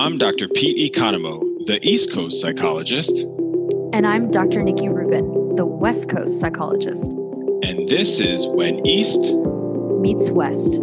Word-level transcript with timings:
I'm 0.00 0.16
Dr. 0.16 0.48
Pete 0.48 0.94
Economou, 0.94 1.66
the 1.66 1.78
East 1.86 2.10
Coast 2.10 2.40
psychologist. 2.40 3.20
And 3.92 4.06
I'm 4.06 4.30
Dr. 4.30 4.62
Nikki 4.62 4.88
Rubin, 4.88 5.54
the 5.56 5.66
West 5.66 6.08
Coast 6.08 6.40
psychologist. 6.40 7.12
And 7.62 7.86
this 7.86 8.18
is 8.18 8.46
When 8.46 8.86
East 8.86 9.20
Meets 10.00 10.30
West. 10.30 10.80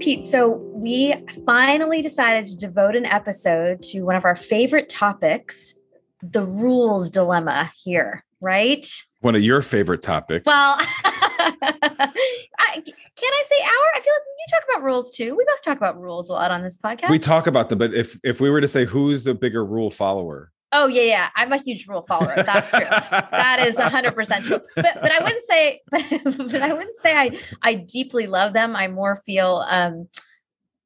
Pete, 0.00 0.24
so 0.24 0.60
we 0.74 1.14
finally 1.46 2.02
decided 2.02 2.46
to 2.46 2.56
devote 2.56 2.96
an 2.96 3.06
episode 3.06 3.80
to 3.82 4.02
one 4.02 4.16
of 4.16 4.24
our 4.24 4.34
favorite 4.34 4.88
topics 4.88 5.72
the 6.20 6.42
rules 6.44 7.10
dilemma 7.10 7.70
here, 7.84 8.24
right? 8.40 8.84
One 9.20 9.36
of 9.36 9.42
your 9.42 9.62
favorite 9.62 10.02
topics. 10.02 10.46
Well, 10.46 10.80
I, 11.38 12.82
can 12.82 13.32
I 13.32 13.42
say 13.48 13.60
our? 13.60 13.90
I 13.94 14.00
feel 14.02 14.12
like 14.12 14.22
you 14.26 14.46
talk 14.50 14.62
about 14.68 14.82
rules 14.84 15.10
too. 15.10 15.36
We 15.36 15.44
both 15.44 15.62
talk 15.62 15.76
about 15.76 16.00
rules 16.00 16.28
a 16.28 16.32
lot 16.32 16.50
on 16.50 16.62
this 16.62 16.78
podcast. 16.78 17.10
we 17.10 17.18
talk 17.18 17.46
about 17.46 17.68
them, 17.68 17.78
but 17.78 17.94
if 17.94 18.18
if 18.22 18.40
we 18.40 18.50
were 18.50 18.60
to 18.60 18.68
say 18.68 18.84
who's 18.84 19.24
the 19.24 19.34
bigger 19.34 19.64
rule 19.64 19.90
follower, 19.90 20.52
Oh 20.72 20.88
yeah, 20.88 21.02
yeah. 21.02 21.28
I'm 21.36 21.52
a 21.52 21.58
huge 21.58 21.86
rule 21.86 22.02
follower. 22.02 22.34
That's 22.36 22.70
true. 22.70 22.80
that 22.80 23.64
is 23.66 23.76
100 23.76 24.14
percent 24.14 24.44
true. 24.44 24.60
But 24.74 24.98
but 25.00 25.12
I 25.12 25.22
wouldn't 25.22 25.44
say 25.44 25.80
but, 25.90 26.04
but 26.24 26.62
I 26.62 26.72
wouldn't 26.72 26.98
say 26.98 27.16
I 27.16 27.38
I 27.62 27.74
deeply 27.74 28.26
love 28.26 28.52
them. 28.52 28.74
I 28.74 28.88
more 28.88 29.16
feel 29.16 29.64
um 29.68 30.08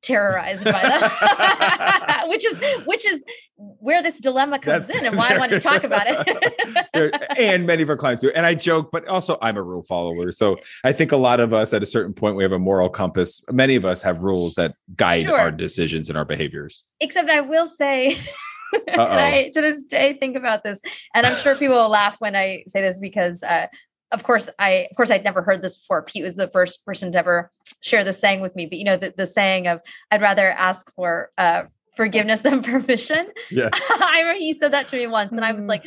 terrorized 0.02 0.64
by 0.64 0.72
that 0.72 2.24
which 2.28 2.45
is 2.45 2.59
which 2.86 3.04
is 3.04 3.24
where 3.56 4.02
this 4.02 4.20
dilemma 4.20 4.59
comes 4.59 4.86
That's- 4.86 5.00
in 5.02 5.06
and 5.06 5.16
why 5.18 5.34
I 5.34 5.38
want 5.38 5.50
to 5.52 5.60
talk 5.60 5.84
about 5.84 6.04
it. 6.06 6.76
And 7.38 7.66
many 7.66 7.82
of 7.82 7.88
our 7.90 7.96
clients 7.96 8.23
do. 8.23 8.30
And 8.30 8.45
I 8.46 8.54
joke, 8.54 8.90
but 8.90 9.06
also 9.06 9.36
I'm 9.42 9.56
a 9.56 9.62
rule 9.62 9.82
follower. 9.82 10.32
So 10.32 10.56
I 10.84 10.92
think 10.92 11.12
a 11.12 11.16
lot 11.16 11.40
of 11.40 11.52
us 11.52 11.73
at 11.73 11.82
a 11.82 11.86
certain 11.86 12.12
point 12.14 12.36
we 12.36 12.42
have 12.42 12.52
a 12.52 12.59
moral 12.59 12.88
compass. 12.88 13.40
Many 13.51 13.76
of 13.76 13.84
us 13.84 14.02
have 14.02 14.23
rules 14.23 14.54
that 14.54 14.74
guide 14.96 15.24
Sure. 15.24 15.38
our 15.38 15.51
decisions 15.51 16.09
and 16.09 16.16
our 16.18 16.24
behaviors. 16.24 16.85
Except 17.01 17.29
I 17.30 17.40
will 17.40 17.66
say, 17.66 18.16
I 18.88 19.51
to 19.54 19.60
this 19.60 19.82
day 19.85 20.14
think 20.14 20.37
about 20.37 20.62
this, 20.62 20.80
and 21.14 21.26
I'm 21.26 21.37
sure 21.38 21.54
people 21.54 21.76
will 21.76 21.88
laugh 21.88 22.16
when 22.18 22.35
I 22.37 22.64
say 22.68 22.80
this 22.82 22.98
because, 22.98 23.42
uh, 23.42 23.66
of 24.13 24.23
course, 24.23 24.51
I 24.59 24.89
of 24.91 24.97
course 24.97 25.11
I'd 25.11 25.25
never 25.25 25.43
heard 25.43 25.63
this 25.63 25.77
before. 25.77 26.03
Pete 26.03 26.25
was 26.25 26.35
the 26.37 26.49
first 26.49 26.85
person 26.85 27.13
to 27.13 27.19
ever 27.19 27.51
share 27.80 28.05
this 28.05 28.19
saying 28.21 28.41
with 28.41 28.55
me. 28.57 28.66
But 28.66 28.79
you 28.79 28.85
know 28.85 28.97
the, 28.97 29.15
the 29.16 29.27
saying 29.27 29.66
of 29.66 29.80
"I'd 30.11 30.21
rather 30.23 30.51
ask 30.51 30.91
for 30.95 31.30
uh, 31.39 31.65
forgiveness 31.97 32.41
than 32.41 32.63
permission." 32.73 33.29
Yeah. 33.51 33.69
I 33.75 34.19
remember 34.21 34.38
he 34.41 34.55
said 34.55 34.73
that 34.73 34.88
to 34.88 34.97
me 34.97 35.07
once, 35.07 35.33
and 35.33 35.45
I 35.45 35.53
was 35.53 35.65
Mm. 35.65 35.69
like, 35.69 35.85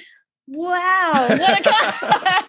"Wow, 0.47 1.27
what 1.29 1.59
a!" 1.59 1.63
con-" 1.63 2.45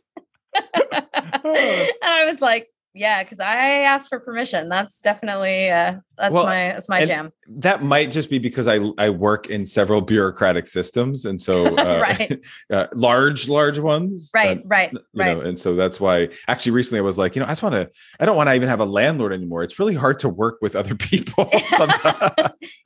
and 0.74 1.92
I 2.02 2.24
was 2.26 2.40
like. 2.40 2.68
Yeah, 2.96 3.24
because 3.24 3.40
I 3.40 3.80
asked 3.80 4.08
for 4.08 4.20
permission. 4.20 4.68
That's 4.68 5.00
definitely 5.00 5.68
uh, 5.68 5.96
that's 6.16 6.32
Well, 6.32 6.44
my 6.44 6.68
that's 6.68 6.88
my 6.88 7.04
jam. 7.04 7.32
That 7.48 7.82
might 7.82 8.12
just 8.12 8.30
be 8.30 8.38
because 8.38 8.68
I 8.68 8.78
I 8.98 9.10
work 9.10 9.50
in 9.50 9.66
several 9.66 10.00
bureaucratic 10.00 10.68
systems, 10.68 11.24
and 11.24 11.40
so 11.40 11.66
uh, 11.76 11.98
Right. 12.00 12.40
uh, 12.72 12.86
large 12.94 13.48
large 13.48 13.80
ones, 13.80 14.30
Right, 14.32 14.58
uh, 14.58 14.62
right, 14.64 14.92
you 14.92 15.00
right. 15.16 15.36
know 15.36 15.40
and 15.42 15.58
so 15.58 15.74
that's 15.74 15.98
why 15.98 16.28
actually 16.46 16.70
recently 16.72 17.00
i 17.00 17.02
was 17.02 17.18
like 17.18 17.34
you 17.34 17.40
know 17.40 17.46
i 17.46 17.50
just 17.50 17.62
want 17.64 17.74
to 17.74 17.90
i 18.20 18.24
don't 18.24 18.36
want 18.36 18.48
to 18.48 18.54
even 18.54 18.68
have 18.68 18.80
a 18.80 18.84
landlord 18.84 19.32
anymore 19.32 19.62
it's 19.64 19.78
really 19.78 19.94
hard 19.94 20.20
to 20.20 20.28
work 20.28 20.58
with 20.62 20.76
other 20.76 20.94
people 21.10 21.50
sometimes 21.76 22.32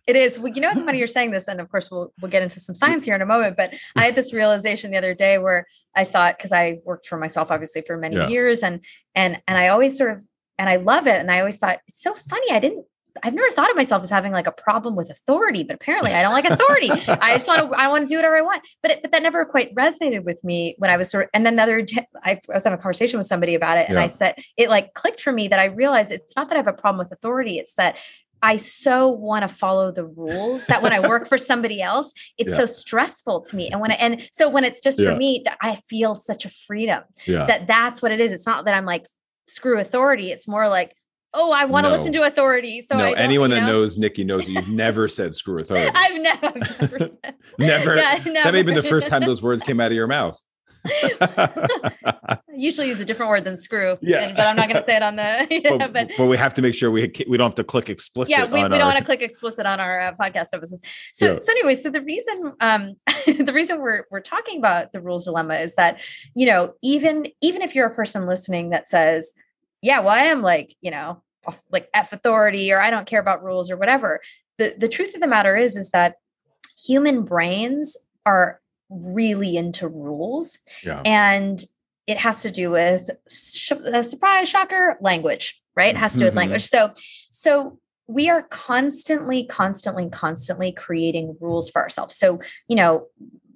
It 0.06 0.16
is. 0.16 0.38
Well, 0.38 0.50
you 0.54 0.62
know, 0.62 0.70
it's 0.70 0.84
funny 0.84 0.96
you're 0.96 1.06
saying 1.06 1.32
this, 1.32 1.48
and 1.48 1.60
of 1.60 1.70
course, 1.70 1.90
we'll 1.90 2.14
we'll 2.22 2.30
get 2.30 2.42
into 2.42 2.60
some 2.60 2.74
science 2.74 3.04
here 3.04 3.14
in 3.14 3.20
a 3.20 3.26
moment. 3.26 3.58
But 3.58 3.74
I 3.94 4.06
had 4.06 4.14
this 4.14 4.32
realization 4.32 4.90
the 4.90 4.96
other 4.96 5.12
day 5.12 5.36
where 5.36 5.66
I 5.94 6.04
thought, 6.04 6.36
because 6.38 6.52
I 6.52 6.78
worked 6.84 7.06
for 7.06 7.18
myself, 7.18 7.50
obviously, 7.50 7.82
for 7.82 7.96
many 7.96 8.16
Yeah. 8.16 8.28
years, 8.28 8.62
and 8.62 8.84
and 9.14 9.40
and 9.46 9.58
I 9.58 9.68
always 9.68 9.96
sort 9.96 10.12
of, 10.12 10.22
and 10.58 10.68
I 10.68 10.76
love 10.76 11.06
it, 11.06 11.16
and 11.16 11.30
I 11.30 11.40
always 11.40 11.58
thought 11.58 11.80
it's 11.88 12.02
so 12.02 12.14
funny. 12.14 12.50
I 12.52 12.60
didn't. 12.60 12.84
I've 13.20 13.34
never 13.34 13.50
thought 13.50 13.68
of 13.68 13.74
myself 13.74 14.04
as 14.04 14.10
having 14.10 14.30
like 14.30 14.46
a 14.46 14.52
problem 14.52 14.94
with 14.94 15.10
authority, 15.10 15.64
but 15.64 15.74
apparently 15.74 16.12
I 16.12 16.22
don't 16.22 16.32
like 16.32 16.44
authority. 16.44 16.90
I 17.08 17.34
just 17.34 17.48
want 17.48 17.68
to, 17.68 17.76
I 17.76 17.88
want 17.88 18.06
to 18.06 18.12
do 18.12 18.14
whatever 18.16 18.36
I 18.36 18.42
want. 18.42 18.62
But 18.80 18.92
it, 18.92 19.02
but 19.02 19.10
that 19.10 19.24
never 19.24 19.44
quite 19.44 19.74
resonated 19.74 20.22
with 20.22 20.44
me 20.44 20.76
when 20.78 20.88
I 20.88 20.96
was 20.96 21.10
sort 21.10 21.24
of, 21.24 21.30
and 21.34 21.44
then 21.44 21.56
the 21.56 21.62
other 21.64 21.82
day, 21.82 22.06
I, 22.22 22.38
was 22.46 22.62
having 22.62 22.78
a 22.78 22.82
conversation 22.82 23.18
with 23.18 23.26
somebody 23.26 23.56
about 23.56 23.76
it, 23.78 23.88
and 23.88 23.96
Yeah. 23.96 24.04
I 24.04 24.06
said 24.06 24.36
it 24.56 24.68
like 24.68 24.94
clicked 24.94 25.20
for 25.20 25.32
me 25.32 25.48
that 25.48 25.58
I 25.58 25.64
realized 25.64 26.12
it's 26.12 26.36
not 26.36 26.48
that 26.48 26.54
I 26.54 26.58
have 26.58 26.68
a 26.68 26.72
problem 26.72 26.98
with 26.98 27.10
authority; 27.10 27.58
it's 27.58 27.74
that 27.74 27.96
I 28.42 28.56
so 28.56 29.08
want 29.08 29.42
to 29.42 29.48
follow 29.48 29.90
the 29.90 30.04
rules 30.04 30.66
that 30.66 30.82
when 30.82 30.92
I 30.92 31.00
work 31.00 31.26
for 31.26 31.38
somebody 31.50 31.82
else, 31.82 32.12
it's 32.36 32.52
Yeah. 32.52 32.58
so 32.58 32.66
stressful 32.66 33.42
to 33.42 33.56
me. 33.56 33.68
And 33.70 33.80
when 33.80 33.90
I, 33.90 33.94
and 33.94 34.28
so 34.32 34.48
when 34.48 34.64
it's 34.64 34.80
just 34.80 34.98
Yeah. 34.98 35.12
for 35.12 35.16
me, 35.16 35.44
I 35.60 35.76
feel 35.88 36.14
such 36.14 36.44
a 36.44 36.48
freedom 36.48 37.02
yeah 37.26 37.46
that 37.46 37.66
that's 37.66 38.00
what 38.02 38.12
it 38.12 38.20
is. 38.20 38.32
It's 38.32 38.46
not 38.46 38.64
that 38.66 38.74
I'm 38.74 38.84
like 38.84 39.06
screw 39.48 39.78
authority. 39.78 40.30
It's 40.30 40.46
more 40.46 40.68
like, 40.68 40.94
oh, 41.34 41.52
I 41.52 41.64
want 41.66 41.86
to 41.86 41.90
listen 41.92 42.12
to 42.12 42.22
authority. 42.22 42.80
So 42.82 42.96
no 42.96 43.12
anyone 43.12 43.50
that 43.50 43.60
know? 43.60 43.66
knows 43.80 43.98
nikki 43.98 44.24
knows 44.24 44.46
that 44.46 44.52
you've 44.52 44.68
never 44.86 45.08
said 45.08 45.34
screw 45.34 45.60
authority 45.60 45.90
I've 45.94 46.20
never, 46.20 46.46
I've 46.46 46.80
never 46.80 46.98
said, 47.24 47.34
never 47.58 47.96
Yeah, 47.96 48.18
that 48.18 48.52
may 48.52 48.58
have 48.58 48.66
been 48.66 48.74
the 48.74 48.82
first 48.82 49.08
time 49.08 49.22
those 49.22 49.42
words 49.42 49.62
came 49.62 49.80
out 49.80 49.90
of 49.90 49.96
your 49.96 50.06
mouth 50.06 50.40
I 51.20 52.38
usually 52.54 52.88
use 52.88 53.00
a 53.00 53.04
different 53.04 53.30
word 53.30 53.44
than 53.44 53.56
screw. 53.56 53.96
Yeah. 54.02 54.20
and- 54.20 54.36
but 54.36 54.46
I'm 54.46 54.56
not 54.56 54.68
going 54.68 54.80
to 54.80 54.84
say 54.84 54.96
it 54.96 55.02
on 55.02 55.16
the, 55.16 55.46
yeah, 55.50 55.76
but, 55.76 55.92
but 55.92 56.10
but 56.16 56.26
we 56.26 56.36
have 56.36 56.54
to 56.54 56.62
make 56.62 56.74
sure 56.74 56.90
we 56.90 57.12
we 57.28 57.36
don't 57.36 57.48
have 57.50 57.54
to 57.56 57.64
click 57.64 57.88
explicit 57.90 58.30
yeah 58.36 58.44
we, 58.46 58.60
on 58.60 58.70
we 58.70 58.78
don't 58.78 58.86
want 58.86 58.98
to 58.98 59.04
click 59.04 59.22
explicit 59.22 59.66
on 59.66 59.80
our 59.80 60.00
uh, 60.00 60.12
podcast 60.20 60.48
episodes 60.52 60.82
so 61.12 61.32
Yeah. 61.34 61.38
so 61.38 61.52
anyway 61.52 61.74
so 61.74 61.90
the 61.90 62.00
reason 62.00 62.52
um 62.60 62.94
the 63.26 63.52
reason 63.52 63.80
we're 63.80 64.04
we're 64.10 64.20
talking 64.20 64.58
about 64.58 64.92
the 64.92 65.00
rules 65.00 65.24
dilemma 65.24 65.56
is 65.56 65.74
that 65.74 66.00
you 66.34 66.46
know 66.46 66.74
even 66.82 67.26
even 67.40 67.62
if 67.62 67.74
you're 67.74 67.86
a 67.86 67.94
person 67.94 68.26
listening 68.26 68.70
that 68.70 68.88
says 68.88 69.32
yeah 69.82 70.00
well 70.00 70.14
i 70.14 70.20
am 70.22 70.42
like 70.42 70.74
you 70.80 70.90
know 70.90 71.22
like 71.70 71.88
f 71.94 72.12
authority 72.12 72.72
or 72.72 72.80
i 72.80 72.90
don't 72.90 73.06
care 73.06 73.20
about 73.20 73.42
rules 73.42 73.70
or 73.70 73.76
whatever 73.76 74.20
the 74.58 74.74
the 74.78 74.88
truth 74.88 75.14
of 75.14 75.20
the 75.20 75.26
matter 75.26 75.56
is 75.56 75.76
is 75.76 75.90
that 75.90 76.14
human 76.78 77.22
brains 77.22 77.96
are 78.24 78.60
really 78.90 79.56
into 79.56 79.86
rules 79.88 80.58
yeah. 80.82 81.02
and 81.04 81.64
it 82.06 82.16
has 82.16 82.42
to 82.42 82.50
do 82.50 82.70
with 82.70 83.10
sh- 83.28 83.72
uh, 83.72 84.02
surprise 84.02 84.48
shocker 84.48 84.96
language 85.00 85.60
right? 85.76 85.94
It 85.94 85.98
has 85.98 86.14
to 86.14 86.18
do 86.18 86.24
with 86.24 86.34
Mhm. 86.34 86.38
language. 86.38 86.64
So 86.66 86.92
so 87.30 87.78
we 88.08 88.28
are 88.28 88.42
constantly 88.42 89.44
constantly 89.44 90.08
constantly 90.10 90.72
creating 90.72 91.36
rules 91.40 91.70
for 91.70 91.80
ourselves. 91.80 92.16
So 92.16 92.40
you 92.66 92.74
know 92.74 93.06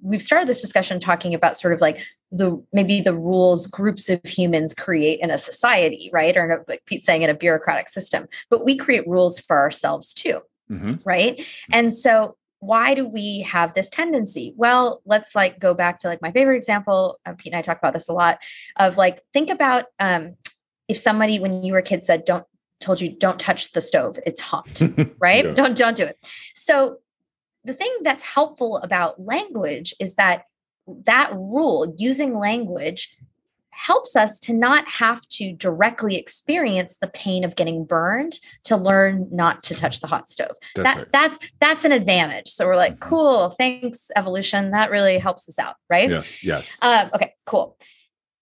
we've 0.01 0.21
started 0.21 0.47
this 0.47 0.61
discussion 0.61 0.99
talking 0.99 1.33
about 1.33 1.57
sort 1.57 1.73
of 1.73 1.81
like 1.81 1.99
the 2.31 2.63
maybe 2.71 3.01
the 3.01 3.13
rules 3.13 3.67
groups 3.67 4.09
of 4.09 4.21
humans 4.23 4.73
create 4.73 5.19
in 5.21 5.31
a 5.31 5.37
society 5.37 6.09
right? 6.13 6.37
Or 6.37 6.45
in 6.45 6.51
a, 6.51 6.63
like 6.67 6.85
pete's 6.85 7.05
saying 7.05 7.23
in 7.23 7.29
a 7.29 7.33
bureaucratic 7.33 7.89
system. 7.89 8.27
But 8.49 8.63
we 8.63 8.77
create 8.77 9.05
rules 9.07 9.39
for 9.39 9.57
ourselves 9.59 10.13
too 10.13 10.39
Mhm. 10.71 11.01
right? 11.03 11.45
And 11.73 11.93
so 11.93 12.37
why 12.65 12.93
do 12.93 13.07
we 13.07 13.41
have 13.41 13.73
this 13.73 13.89
tendency? 13.89 14.53
Well 14.55 15.01
let's 15.05 15.35
like 15.35 15.59
go 15.59 15.73
back 15.73 15.99
to 15.99 16.07
like 16.07 16.21
my 16.21 16.31
favorite 16.31 16.57
example 16.57 17.19
uh, 17.25 17.33
pete 17.33 17.53
and 17.53 17.59
i 17.59 17.61
talk 17.61 17.77
about 17.77 17.93
this 17.93 18.07
a 18.07 18.13
lot 18.13 18.41
of 18.77 18.97
like 18.97 19.21
think 19.33 19.49
about 19.49 19.85
um 19.99 20.35
if 20.87 20.97
somebody 20.97 21.39
when 21.39 21.63
you 21.63 21.73
were 21.73 21.79
a 21.79 21.83
kid 21.83 22.03
said 22.03 22.25
don't 22.25 22.45
told 22.79 23.01
you 23.01 23.09
don't 23.09 23.39
touch 23.39 23.71
the 23.71 23.81
stove 23.81 24.19
it's 24.25 24.41
hot 24.41 24.67
right? 25.19 25.45
Yeah. 25.45 25.53
don't 25.53 25.77
don't 25.77 25.97
do 25.97 26.03
it. 26.03 26.17
So 26.53 26.97
the 27.63 27.73
thing 27.73 27.95
that's 28.01 28.23
helpful 28.23 28.77
about 28.77 29.21
language 29.21 29.95
is 29.99 30.15
that 30.15 30.43
that 31.05 31.33
rule 31.33 31.95
using 31.97 32.37
language 32.37 33.15
helps 33.75 34.15
us 34.15 34.37
to 34.39 34.53
not 34.53 34.87
have 34.87 35.27
to 35.27 35.51
directly 35.53 36.15
experience 36.15 36.97
the 37.01 37.07
pain 37.07 37.43
of 37.43 37.55
getting 37.55 37.83
burned 37.85 38.39
to 38.63 38.77
learn 38.77 39.27
not 39.31 39.63
to 39.63 39.73
touch 39.75 39.99
the 39.99 40.07
hot 40.07 40.29
stove. 40.29 40.55
That's 40.75 40.85
that 40.87 40.97
right. 40.97 41.07
that's 41.11 41.37
that's 41.59 41.85
an 41.85 41.91
advantage. 41.91 42.49
So 42.49 42.65
we're 42.67 42.75
like 42.75 42.95
Mhm. 42.97 43.01
cool 43.01 43.49
thanks 43.57 44.11
evolution. 44.15 44.71
That 44.71 44.91
really 44.91 45.17
helps 45.17 45.49
us 45.49 45.57
out 45.59 45.75
right? 45.89 46.09
Yes 46.09 46.43
yes. 46.43 46.77
Um, 46.81 47.09
okay 47.15 47.33
cool. 47.45 47.77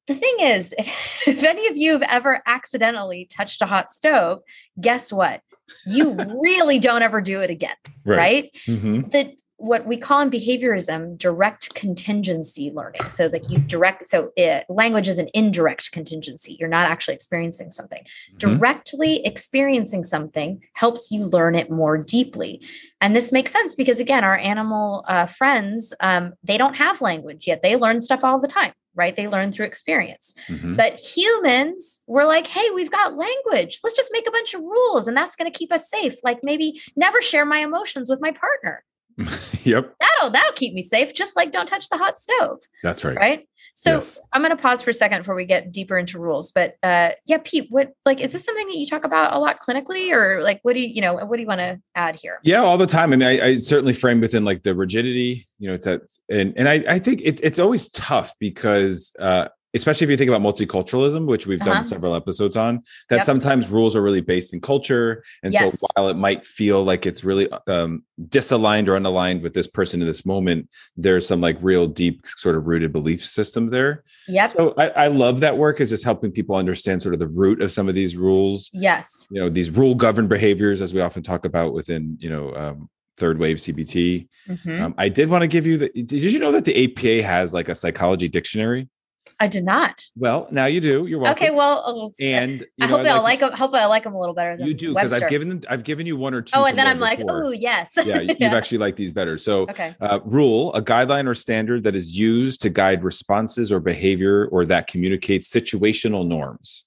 The 0.08 0.16
thing 0.16 0.36
is 0.42 0.74
if, 0.78 0.88
if 1.28 1.44
any 1.44 1.68
of 1.68 1.78
you 1.78 1.94
have 1.94 2.04
ever 2.04 2.42
accidentally 2.46 3.26
touched 3.32 3.62
a 3.62 3.66
hot 3.66 3.90
stove 3.92 4.42
guess 4.80 5.12
what? 5.14 5.42
You 5.86 6.14
really 6.42 6.80
don't 6.80 7.02
ever 7.02 7.22
do 7.22 7.40
it 7.42 7.50
again 7.50 7.76
right, 8.06 8.52
Mhm. 8.68 9.10
the 9.12 9.36
what 9.62 9.86
we 9.86 9.96
call 9.96 10.20
in 10.22 10.32
behaviorism 10.32 11.16
direct 11.20 11.74
contingency 11.76 12.72
learning. 12.74 13.06
So 13.10 13.28
like 13.28 13.48
you 13.50 13.60
direct 13.60 14.08
so 14.08 14.32
it, 14.36 14.66
language 14.70 15.08
is 15.08 15.20
an 15.20 15.30
indirect 15.36 15.92
contingency. 15.92 16.58
You're 16.60 16.68
not 16.68 16.90
actually 16.90 17.14
experiencing 17.14 17.70
something. 17.70 18.04
Mhm. 18.34 18.38
directly 18.40 19.24
experiencing 19.26 20.04
something 20.04 20.62
helps 20.74 21.12
you 21.12 21.26
learn 21.26 21.54
it 21.56 21.70
more 21.70 21.98
deeply. 21.98 22.62
And 23.00 23.16
this 23.16 23.32
makes 23.32 23.52
sense 23.52 23.76
because 23.76 24.00
again 24.00 24.24
our 24.24 24.38
animal 24.38 25.06
uh, 25.08 25.28
friends 25.28 25.94
um, 26.00 26.34
they 26.44 26.58
don't 26.58 26.78
have 26.78 27.00
language 27.00 27.46
yet. 27.46 27.62
They 27.62 27.76
learn 27.76 28.02
stuff 28.02 28.24
all 28.24 28.40
the 28.40 28.48
time 28.48 28.74
right? 28.94 29.16
They 29.16 29.30
learn 29.30 29.54
through 29.54 29.68
experience. 29.68 30.34
Mhm. 30.50 30.76
but 30.76 31.00
humans 31.00 32.02
were 32.08 32.26
like 32.26 32.48
hey 32.48 32.68
we've 32.72 32.92
got 32.92 33.16
language. 33.16 33.80
Let's 33.84 33.96
just 33.96 34.12
make 34.12 34.28
a 34.28 34.32
bunch 34.32 34.54
of 34.54 34.62
rules 34.62 35.08
and 35.08 35.16
that's 35.16 35.36
going 35.36 35.50
to 35.52 35.58
keep 35.58 35.72
us 35.72 35.90
safe. 35.90 36.16
Like 36.24 36.40
maybe 36.44 36.82
never 36.96 37.22
share 37.22 37.46
my 37.46 37.60
emotions 37.60 38.10
with 38.10 38.20
my 38.22 38.32
partner 38.32 38.84
yep, 39.64 39.94
That'll 40.00 40.32
that'll 40.32 40.54
keep 40.54 40.74
me 40.74 40.82
safe, 40.82 41.14
just 41.14 41.36
like 41.36 41.52
don't 41.52 41.68
touch 41.68 41.90
the 41.90 41.98
hot 41.98 42.20
stove, 42.20 42.60
that's 42.84 43.04
right. 43.04 43.16
right? 43.16 43.48
So 43.74 43.96
Yes. 43.96 44.20
I'm 44.34 44.42
going 44.42 44.56
to 44.56 44.62
pause 44.62 44.82
for 44.82 44.90
a 44.90 44.94
second 44.94 45.20
before 45.20 45.36
we 45.36 45.46
get 45.46 45.72
deeper 45.72 45.98
into 45.98 46.20
rules. 46.20 46.52
But 46.52 46.76
uh, 46.84 47.12
yeah, 47.26 47.38
Pete, 47.44 47.68
what 47.70 47.94
like 48.06 48.20
is 48.20 48.32
this 48.32 48.44
something 48.44 48.68
that 48.68 48.76
you 48.76 48.86
talk 48.86 49.06
about 49.06 49.34
a 49.34 49.40
lot 49.40 49.60
clinically, 49.62 50.12
or 50.12 50.42
like 50.42 50.60
what 50.64 50.76
do 50.76 50.82
you 50.82 50.90
you 50.90 51.02
know 51.02 51.14
what 51.14 51.38
do 51.38 51.42
you 51.42 51.48
want 51.48 51.60
to 51.60 51.80
add 51.96 52.18
here? 52.18 52.40
Yeah, 52.44 52.62
all 52.62 52.78
the 52.78 52.88
time. 52.88 53.14
I 53.14 53.16
mean, 53.16 53.24
I, 53.28 53.46
I 53.46 53.60
certainly 53.60 53.94
frame 53.94 54.20
within 54.20 54.44
like 54.44 54.64
the 54.64 54.76
rigidity, 54.76 55.48
you 55.60 55.68
know, 55.70 55.76
it's 55.76 55.86
that, 55.86 56.02
and 56.30 56.54
and 56.58 56.68
I, 56.68 56.84
I 56.88 57.00
think 57.00 57.22
it, 57.24 57.40
it's 57.44 57.60
always 57.60 57.90
tough 57.90 58.34
because, 58.40 59.14
uh, 59.20 59.48
especially 59.74 60.06
if 60.06 60.12
you 60.12 60.18
think 60.18 60.30
about 60.30 60.42
multiculturalism, 60.42 61.26
which 61.26 61.48
we've 61.48 61.62
Uh-huh. 61.62 61.74
done 61.76 61.84
several 61.84 62.16
episodes 62.16 62.58
on, 62.58 62.82
that 63.10 63.18
Yep. 63.18 63.26
sometimes 63.26 63.70
rules 63.70 63.96
are 63.96 64.02
really 64.02 64.22
based 64.22 64.54
in 64.54 64.60
culture, 64.62 65.24
and 65.44 65.54
Yes. 65.54 65.80
so 65.80 65.88
while 65.96 66.10
it 66.10 66.18
might 66.18 66.46
feel 66.46 66.84
like 66.84 67.06
it's 67.06 67.24
really 67.24 67.48
um, 67.68 68.04
disaligned 68.28 68.88
or 68.88 69.00
unaligned 69.00 69.42
with 69.42 69.54
this 69.54 69.68
person 69.68 70.02
in 70.02 70.08
this 70.08 70.26
moment, 70.26 70.68
there's 70.98 71.26
some 71.28 71.42
like 71.42 71.58
real 71.62 71.88
deep 71.88 72.26
sort 72.38 72.56
of 72.56 72.68
rooted 72.68 72.92
belief 72.92 73.26
system 73.26 73.70
there. 73.70 74.04
Yep. 74.28 74.52
So 74.52 74.74
I, 74.78 74.88
I 74.90 75.08
love 75.08 75.40
that 75.40 75.58
work 75.58 75.80
is 75.80 75.90
just 75.90 76.04
helping 76.04 76.32
people 76.32 76.56
understand 76.56 77.02
sort 77.02 77.14
of 77.14 77.20
the 77.20 77.28
root 77.28 77.62
of 77.62 77.72
some 77.72 77.88
of 77.88 77.96
these 77.96 78.16
rules 78.16 78.70
Yes. 78.74 79.28
you 79.32 79.40
know 79.42 79.50
these 79.50 79.70
rule 79.72 79.96
governed 79.96 80.30
behaviors 80.30 80.82
as 80.82 80.94
we 80.94 81.02
often 81.02 81.24
talk 81.24 81.46
about 81.46 81.74
within 81.74 82.18
you 82.20 82.30
know 82.30 82.54
um, 82.56 82.90
third 83.18 83.38
wave 83.40 83.58
cbt 83.58 84.28
Mhm. 84.50 84.82
um, 84.82 84.96
i 84.98 85.10
did 85.10 85.30
want 85.30 85.42
to 85.44 85.48
give 85.48 85.66
you 85.68 85.78
the 85.78 85.90
did 85.90 86.12
you 86.34 86.40
know 86.40 86.52
that 86.52 86.66
the 86.66 86.76
apa 86.84 87.22
has 87.26 87.54
like 87.54 87.70
a 87.70 87.76
psychology 87.76 88.28
dictionary 88.28 88.88
I 89.40 89.48
did 89.48 89.64
not. 89.64 90.04
well 90.16 90.48
now 90.52 90.66
you 90.66 90.80
do 90.82 91.06
you're 91.08 91.20
welcome 91.20 91.44
Okay. 91.44 91.54
Well, 91.56 91.84
uh, 91.86 92.24
and 92.24 92.64
I 92.82 92.88
hope 92.88 93.06
I'll 93.06 93.24
like 93.24 93.40
them. 93.40 93.52
Hopefully, 93.54 93.82
I 93.82 93.86
like 93.86 94.04
them 94.04 94.14
a 94.14 94.20
little 94.20 94.36
better 94.36 94.56
than 94.58 94.68
you 94.68 94.74
do 94.74 94.94
because 94.94 95.14
i've 95.14 95.30
given 95.30 95.50
them 95.50 95.62
i've 95.70 95.84
given 95.84 96.06
you 96.06 96.16
one 96.18 96.34
or 96.34 96.42
two 96.42 96.54
Oh, 96.56 96.66
and 96.66 96.78
then 96.78 96.88
I'm 96.88 97.00
like, 97.00 97.22
oh 97.28 97.52
yes. 97.52 97.94
yeah 98.04 98.20
you- 98.20 98.36
you've 98.40 98.54
actually 98.54 98.78
liked 98.80 98.98
these 98.98 99.12
better 99.12 99.38
so 99.38 99.64
okay. 99.64 99.96
uh, 100.00 100.20
rule 100.26 100.74
a 100.74 100.82
guideline 100.82 101.28
or 101.28 101.34
standard 101.34 101.84
that 101.84 101.96
is 101.96 102.18
used 102.18 102.62
to 102.62 102.70
guide 102.70 103.04
responses 103.04 103.72
or 103.72 103.80
behavior 103.80 104.48
or 104.48 104.66
that 104.66 104.88
communicates 104.88 105.50
situational 105.50 106.26
norms 106.28 106.86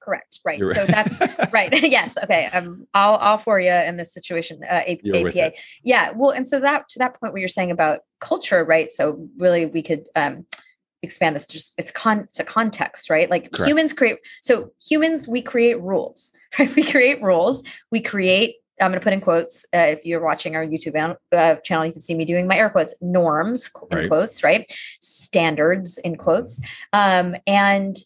Correct. 0.00 0.40
Right. 0.44 0.58
You're 0.58 0.74
So 0.74 0.84
that's 0.84 1.16
right. 1.52 1.72
yes. 1.82 2.18
Okay. 2.22 2.44
Um, 2.46 2.86
all, 2.92 3.16
all 3.16 3.38
for 3.38 3.58
you 3.58 3.70
in 3.72 3.96
this 3.96 4.12
situation. 4.12 4.60
Uh, 4.62 4.82
A- 4.86 5.00
APA. 5.14 5.52
Yeah. 5.82 6.10
Well, 6.14 6.30
and 6.30 6.46
so 6.46 6.60
that 6.60 6.88
to 6.90 6.98
that 6.98 7.18
point, 7.18 7.32
what 7.32 7.40
you're 7.40 7.48
saying 7.48 7.70
about 7.70 8.00
culture, 8.20 8.64
right? 8.64 8.92
So 8.92 9.26
really, 9.38 9.64
we 9.64 9.80
could 9.82 10.06
um, 10.14 10.44
expand 11.04 11.36
this. 11.36 11.46
Just 11.46 11.72
it's 11.78 11.90
con 11.90 12.28
to 12.34 12.44
context, 12.44 13.08
right? 13.10 13.28
Like 13.30 13.52
Correct. 13.52 13.68
humans 13.68 13.92
create. 13.92 14.18
So 14.42 14.72
humans, 14.84 15.28
we 15.28 15.42
create 15.42 15.80
rules, 15.80 16.32
right? 16.58 16.74
We 16.74 16.82
create 16.84 17.22
rules. 17.22 17.62
We 17.90 18.00
create. 18.00 18.56
I'm 18.80 18.90
going 18.90 18.98
to 19.00 19.04
put 19.04 19.12
in 19.12 19.20
quotes. 19.20 19.64
Uh, 19.72 19.86
if 19.90 20.04
you're 20.04 20.20
watching 20.20 20.56
our 20.56 20.66
YouTube 20.66 20.96
an- 20.96 21.16
uh, 21.30 21.54
channel, 21.60 21.86
you 21.86 21.92
can 21.92 22.02
see 22.02 22.14
me 22.14 22.24
doing 22.24 22.48
my 22.48 22.56
air 22.56 22.68
quotes. 22.70 22.92
Norms 23.00 23.70
in 23.92 23.98
Right. 23.98 24.08
quotes, 24.08 24.42
right? 24.42 24.68
Standards 25.00 25.98
in 25.98 26.16
quotes. 26.16 26.60
Um, 26.92 27.36
and 27.46 27.96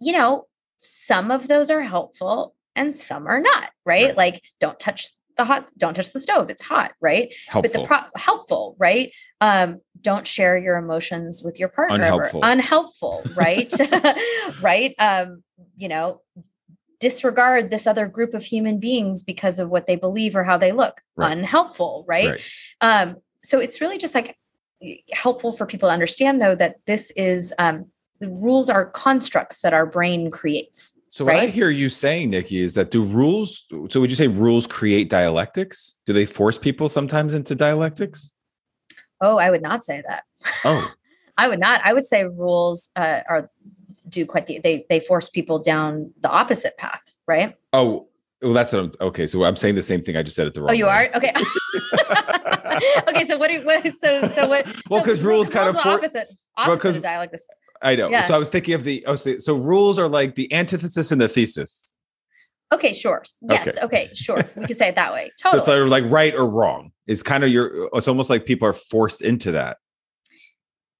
you 0.00 0.12
know, 0.12 0.46
some 0.78 1.30
of 1.30 1.48
those 1.48 1.70
are 1.70 1.82
helpful 1.82 2.54
and 2.76 2.94
some 2.96 3.26
are 3.26 3.40
not, 3.40 3.70
right? 3.84 4.06
Right. 4.06 4.16
Like 4.16 4.42
don't 4.60 4.78
touch 4.78 5.10
the 5.36 5.44
hot, 5.44 5.68
don't 5.76 5.94
touch 5.94 6.12
the 6.12 6.20
stove. 6.20 6.50
It's 6.50 6.62
hot, 6.62 6.92
right? 7.00 7.34
helpful 7.48 7.62
But 7.62 7.80
the 7.80 7.86
pro- 7.86 8.10
helpful, 8.20 8.76
right? 8.78 9.12
Um, 9.40 9.80
don't 10.00 10.26
share 10.26 10.56
your 10.56 10.76
emotions 10.76 11.42
with 11.42 11.58
your 11.58 11.68
partner. 11.68 11.96
Unhelpful. 11.96 12.40
Unhelpful, 12.42 13.24
right? 13.34 13.72
right? 14.60 14.94
Um, 14.98 15.42
you 15.76 15.88
know, 15.88 16.20
disregard 17.00 17.70
this 17.70 17.86
other 17.86 18.06
group 18.06 18.34
of 18.34 18.44
human 18.44 18.78
beings 18.78 19.22
because 19.22 19.58
of 19.58 19.68
what 19.68 19.86
they 19.86 19.96
believe 19.96 20.36
or 20.36 20.44
how 20.44 20.56
they 20.56 20.72
look. 20.72 21.00
Right. 21.16 21.36
Unhelpful, 21.36 22.04
right? 22.08 22.30
right 22.30 22.50
Um, 22.80 23.16
so 23.42 23.58
it's 23.58 23.80
really 23.80 23.98
just 23.98 24.14
like 24.14 24.36
helpful 25.12 25.52
for 25.52 25.66
people 25.66 25.88
to 25.88 25.92
understand 25.92 26.40
though 26.40 26.54
that 26.54 26.76
this 26.86 27.10
is 27.16 27.54
um 27.58 27.86
the 28.20 28.28
rules 28.28 28.70
are 28.70 28.86
constructs 28.86 29.60
that 29.60 29.74
our 29.74 29.86
brain 29.86 30.30
creates. 30.30 30.94
So 31.14 31.24
what 31.24 31.36
I 31.36 31.46
hear 31.46 31.70
you 31.70 31.90
saying, 31.90 32.30
Nikki, 32.30 32.60
is 32.60 32.74
that 32.74 32.90
do 32.90 33.04
rules? 33.04 33.66
So 33.88 34.00
would 34.00 34.10
you 34.10 34.16
say 34.16 34.26
rules 34.26 34.66
create 34.66 35.08
dialectics? 35.08 35.96
Do 36.06 36.12
they 36.12 36.26
force 36.26 36.58
people 36.58 36.88
sometimes 36.88 37.34
into 37.34 37.54
dialectics? 37.54 38.32
Oh, 39.20 39.36
I 39.36 39.50
would 39.50 39.62
not 39.62 39.84
say 39.84 40.02
that. 40.08 40.24
Oh, 40.64 40.92
I 41.38 41.46
would 41.46 41.60
not. 41.60 41.80
I 41.84 41.92
would 41.92 42.04
say 42.04 42.24
rules 42.24 42.90
uh, 42.96 43.20
are 43.28 43.48
do 44.08 44.26
quite 44.26 44.48
the 44.48 44.58
they 44.58 44.86
they 44.88 44.98
force 44.98 45.30
people 45.30 45.60
down 45.60 46.12
the 46.20 46.28
opposite 46.28 46.76
path, 46.78 47.02
right? 47.28 47.54
oh, 47.72 48.08
well, 48.42 48.52
that's 48.52 48.72
what 48.72 48.80
I'm. 48.82 48.92
Okay, 49.00 49.28
so 49.28 49.44
I'm 49.44 49.54
saying 49.54 49.76
the 49.76 49.82
same 49.82 50.02
thing. 50.02 50.16
I 50.16 50.22
just 50.24 50.34
said 50.34 50.48
at 50.48 50.54
the 50.54 50.62
wrong. 50.62 50.70
Oh, 50.70 50.74
you 50.74 50.86
way. 50.86 50.90
are 50.90 51.16
okay. 51.16 51.32
okay, 53.08 53.24
so 53.24 53.38
what? 53.38 53.52
Do, 53.52 53.64
what? 53.64 53.96
So 53.96 54.26
so 54.28 54.48
what? 54.48 54.66
Well, 54.90 55.00
so 55.00 55.06
'cause 55.12 55.22
rules 55.22 55.48
kind 55.48 55.68
of 55.68 55.76
the 55.76 55.82
for- 55.82 55.90
opposite 55.90 56.26
opposite 56.56 56.80
'cause- 56.82 56.96
of 56.96 57.02
dialect. 57.04 57.36
I 57.82 57.96
know. 57.96 58.08
Yeah. 58.08 58.24
So 58.24 58.34
I 58.34 58.38
was 58.38 58.48
thinking 58.48 58.74
of 58.74 58.84
the. 58.84 59.04
Oh, 59.06 59.16
so, 59.16 59.38
so 59.38 59.56
rules 59.56 59.98
are 59.98 60.08
like 60.08 60.34
the 60.34 60.52
antithesis 60.52 61.12
and 61.12 61.20
the 61.20 61.28
thesis. 61.28 61.92
Okay, 62.72 62.92
sure. 62.92 63.22
Yes. 63.42 63.68
Okay. 63.68 63.80
Okay, 63.82 64.10
sure. 64.14 64.42
We 64.56 64.66
can 64.66 64.76
say 64.76 64.88
it 64.88 64.94
that 64.96 65.12
way. 65.12 65.30
Totally. 65.40 65.50
So 65.52 65.56
it's 65.58 65.66
sort 65.66 65.82
of 65.82 65.88
like 65.88 66.04
right 66.06 66.34
or 66.34 66.48
wrong. 66.48 66.92
Is 67.06 67.22
kind 67.22 67.44
of 67.44 67.50
your. 67.50 67.86
Uh, 67.86 67.98
it's 67.98 68.08
almost 68.08 68.30
like 68.30 68.46
people 68.46 68.66
are 68.66 68.72
forced 68.72 69.22
into 69.22 69.52
that. 69.52 69.76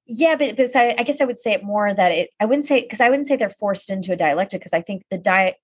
Yeah, 0.06 0.36
but, 0.36 0.56
but 0.56 0.70
so 0.70 0.80
I, 0.80 0.94
I 0.98 1.02
guess 1.02 1.20
I 1.20 1.24
would 1.24 1.40
say 1.40 1.52
it 1.52 1.64
more 1.64 1.92
that 1.92 2.12
it. 2.12 2.30
I 2.38 2.44
wouldn't 2.44 2.66
say 2.66 2.82
because 2.82 3.00
I 3.00 3.08
wouldn't 3.08 3.26
say 3.26 3.36
they're 3.36 3.50
forced 3.50 3.90
into 3.90 4.12
a 4.12 4.16
dialectic 4.16 4.60
because 4.60 4.74
I 4.74 4.82
think 4.82 5.04
the 5.10 5.18
diet 5.18 5.56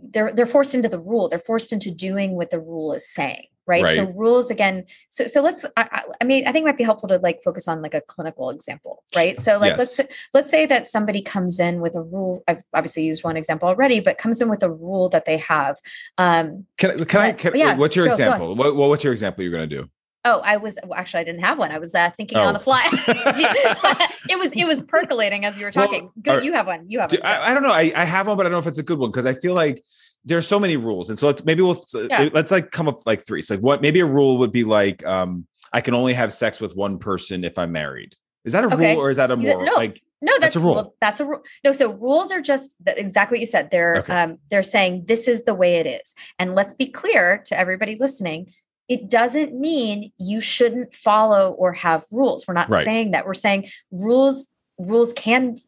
they're 0.00 0.32
they're 0.32 0.46
forced 0.46 0.74
into 0.74 0.88
the 0.88 1.00
rule. 1.00 1.28
They're 1.28 1.38
forced 1.38 1.72
into 1.72 1.90
doing 1.90 2.32
what 2.32 2.50
the 2.50 2.60
rule 2.60 2.92
is 2.92 3.12
saying, 3.12 3.46
right? 3.68 3.94
So 3.94 4.04
rules 4.04 4.50
again. 4.50 4.84
So 5.10 5.26
so 5.26 5.42
let's. 5.42 5.64
I, 5.76 5.82
I- 5.92 6.02
I 6.20 6.24
mean, 6.24 6.48
I 6.48 6.52
think 6.52 6.64
it 6.64 6.66
might 6.66 6.78
be 6.78 6.84
helpful 6.84 7.08
to 7.10 7.18
like 7.18 7.42
focus 7.44 7.68
on 7.68 7.80
like 7.82 7.94
a 7.94 8.00
clinical 8.00 8.50
example, 8.50 9.04
right? 9.14 9.38
So 9.38 9.58
like 9.58 9.76
let's 9.78 10.00
let's 10.34 10.50
say 10.50 10.66
that 10.66 10.88
somebody 10.88 11.22
comes 11.22 11.60
in 11.60 11.80
with 11.80 11.94
a 11.94 12.00
rule. 12.02 12.42
I've 12.48 12.62
obviously 12.74 13.04
used 13.04 13.22
one 13.22 13.36
example 13.36 13.68
already, 13.68 14.00
but 14.00 14.18
comes 14.18 14.40
in 14.40 14.48
with 14.48 14.62
a 14.62 14.70
rule 14.70 15.08
that 15.10 15.24
they 15.26 15.36
have. 15.36 15.76
Um, 16.16 16.66
Can, 16.78 16.90
I- 16.92 17.04
can 17.04 17.20
I? 17.20 17.30
Uh, 17.30 17.32
Can, 17.34 17.56
yeah, 17.56 17.76
what's 17.76 17.94
your 17.94 18.06
Joe, 18.06 18.12
example? 18.12 18.56
What, 18.56 18.74
what, 18.74 18.88
what's 18.88 19.04
your 19.04 19.12
example 19.12 19.44
you're 19.44 19.52
going 19.52 19.68
to 19.68 19.76
do? 19.82 19.88
Oh, 20.24 20.40
I 20.44 20.56
was 20.56 20.78
well, 20.82 20.98
actually 20.98 21.20
I 21.20 21.24
didn't 21.24 21.42
have 21.42 21.58
one. 21.58 21.70
I 21.70 21.78
was 21.78 21.94
uh, 21.94 22.10
thinking 22.16 22.38
on 22.38 22.48
Oh. 22.48 22.58
the 22.58 22.64
fly. 22.64 22.82
it 24.28 24.38
was 24.38 24.52
it 24.52 24.66
was 24.66 24.82
percolating 24.82 25.44
as 25.44 25.56
you 25.58 25.64
were 25.64 25.72
Well, 25.74 25.86
talking. 25.86 26.10
Good, 26.20 26.40
are- 26.40 26.42
you 26.44 26.52
have 26.54 26.66
one. 26.66 26.86
You 26.88 27.00
have 27.00 27.10
Do- 27.10 27.18
one. 27.18 27.26
I, 27.30 27.50
I 27.50 27.54
don't 27.54 27.62
know. 27.62 27.72
I, 27.72 27.92
I 27.94 28.04
have 28.04 28.26
one, 28.26 28.36
but 28.36 28.44
I 28.44 28.48
don't 28.48 28.52
know 28.52 28.58
if 28.58 28.66
it's 28.66 28.78
a 28.78 28.82
good 28.82 28.98
one 28.98 29.10
because 29.10 29.26
I 29.26 29.34
feel 29.34 29.54
like 29.54 29.82
there's 30.24 30.46
so 30.46 30.58
many 30.60 30.76
rules, 30.76 31.10
and 31.10 31.18
so 31.18 31.26
let's 31.26 31.44
maybe 31.44 31.62
we'll 31.62 31.82
Yeah. 31.94 32.28
let's 32.32 32.52
like 32.52 32.70
come 32.70 32.88
up 32.88 33.06
like 33.06 33.24
three. 33.26 33.42
So 33.42 33.54
like 33.54 33.62
what 33.62 33.80
maybe 33.82 34.00
a 34.00 34.06
rule 34.06 34.38
would 34.38 34.52
be 34.52 34.64
like 34.64 35.04
um 35.06 35.46
I 35.72 35.80
can 35.80 35.94
only 35.94 36.14
have 36.14 36.32
sex 36.32 36.60
with 36.60 36.74
one 36.76 36.98
person 36.98 37.44
if 37.44 37.58
I'm 37.58 37.72
married. 37.72 38.14
Is 38.44 38.52
that 38.52 38.64
a 38.64 38.68
Okay. 38.74 38.94
rule 38.94 39.02
or 39.02 39.10
is 39.10 39.16
that 39.18 39.30
a 39.30 39.36
moral? 39.36 39.64
no. 39.66 39.74
Like 39.74 40.00
no, 40.20 40.32
that's, 40.32 40.40
that's 40.40 40.56
a 40.56 40.60
rule. 40.60 40.74
well, 40.74 40.94
that's 41.00 41.20
a 41.20 41.24
rule. 41.24 41.42
No, 41.64 41.70
so 41.72 41.92
rules 41.92 42.32
are 42.32 42.40
just 42.40 42.74
exactly 42.86 43.36
what 43.36 43.40
you 43.40 43.46
said. 43.46 43.70
They're 43.70 43.98
Okay. 43.98 44.12
um 44.14 44.38
they're 44.50 44.62
saying 44.62 45.04
this 45.06 45.28
is 45.28 45.44
the 45.44 45.54
way 45.54 45.76
it 45.76 45.86
is. 45.86 46.14
And 46.38 46.54
let's 46.54 46.74
be 46.74 46.86
clear 46.86 47.42
to 47.46 47.58
everybody 47.58 47.96
listening. 47.98 48.52
It 48.88 49.08
doesn't 49.10 49.54
mean 49.54 50.12
you 50.18 50.40
shouldn't 50.40 50.94
follow 50.94 51.52
or 51.52 51.74
have 51.74 52.04
rules. 52.10 52.46
We're 52.48 52.54
not 52.54 52.70
Right. 52.70 52.84
saying 52.84 53.10
that. 53.12 53.26
We're 53.26 53.34
saying 53.34 53.68
rules 53.92 54.48
rules 54.78 55.12
can 55.12 55.58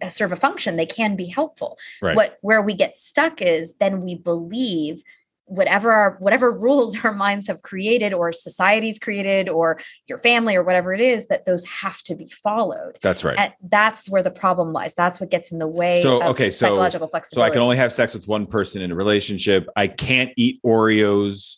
Uh, 0.00 0.08
serve 0.08 0.30
a 0.30 0.36
function. 0.36 0.76
They 0.76 0.86
can 0.86 1.16
be 1.16 1.26
helpful. 1.26 1.78
Right. 2.00 2.14
What 2.14 2.38
where 2.42 2.62
we 2.62 2.74
get 2.74 2.94
stuck 2.94 3.42
is 3.42 3.74
then 3.80 4.02
we 4.02 4.14
believe 4.14 5.02
whatever 5.46 5.90
our 5.92 6.16
whatever 6.20 6.50
rules 6.66 6.96
our 7.04 7.12
minds 7.12 7.48
have 7.48 7.60
created 7.60 8.14
or 8.14 8.30
society's 8.32 9.00
created 9.00 9.48
or 9.48 9.80
your 10.06 10.16
family 10.18 10.54
or 10.54 10.62
whatever 10.62 10.94
it 10.94 11.00
is 11.00 11.26
that 11.26 11.44
those 11.44 11.64
have 11.66 12.00
to 12.04 12.14
be 12.14 12.26
followed 12.28 12.96
that's 13.02 13.24
right. 13.24 13.36
and 13.38 13.52
that's 13.68 14.08
where 14.08 14.22
the 14.22 14.30
problem 14.30 14.72
lies 14.72 14.94
that's 14.94 15.18
what 15.20 15.28
gets 15.30 15.50
in 15.52 15.58
the 15.58 15.66
way 15.66 16.00
So, 16.02 16.22
of 16.22 16.28
okay, 16.30 16.50
so- 16.50 16.66
psychological 16.68 17.08
so 17.08 17.10
flexibility 17.10 17.50
I 17.50 17.52
can 17.52 17.62
only 17.62 17.76
have 17.76 17.92
sex 17.92 18.14
with 18.14 18.26
one 18.28 18.46
person 18.46 18.80
in 18.80 18.90
a 18.92 18.94
relationship. 18.94 19.68
I 19.76 19.88
can't 19.88 20.30
eat 20.36 20.60
Oreos 20.64 21.56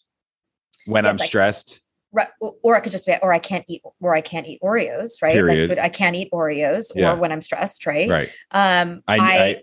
when 0.86 1.04
Yes, 1.04 1.14
I'm 1.16 1.22
I- 1.22 1.26
stressed. 1.26 1.80
Right, 2.12 2.28
or- 2.40 2.76
it 2.76 2.80
could 2.82 2.92
just 2.92 3.06
be 3.06 3.14
or 3.22 3.32
i 3.32 3.38
can't 3.38 3.64
eat 3.68 3.82
or 4.00 4.14
i 4.14 4.20
can't 4.20 4.46
eat 4.46 4.60
oreos 4.62 5.20
right 5.20 5.34
Period. 5.34 5.68
like 5.68 5.76
food, 5.76 5.78
i 5.84 5.88
can't 5.88 6.16
eat 6.16 6.30
oreos 6.32 6.90
Yeah. 6.94 7.12
or 7.12 7.16
when 7.16 7.32
i'm 7.32 7.40
stressed 7.42 7.84
right, 7.86 8.08
Right. 8.08 8.28
um 8.52 9.02
I, 9.06 9.18
i 9.18 9.62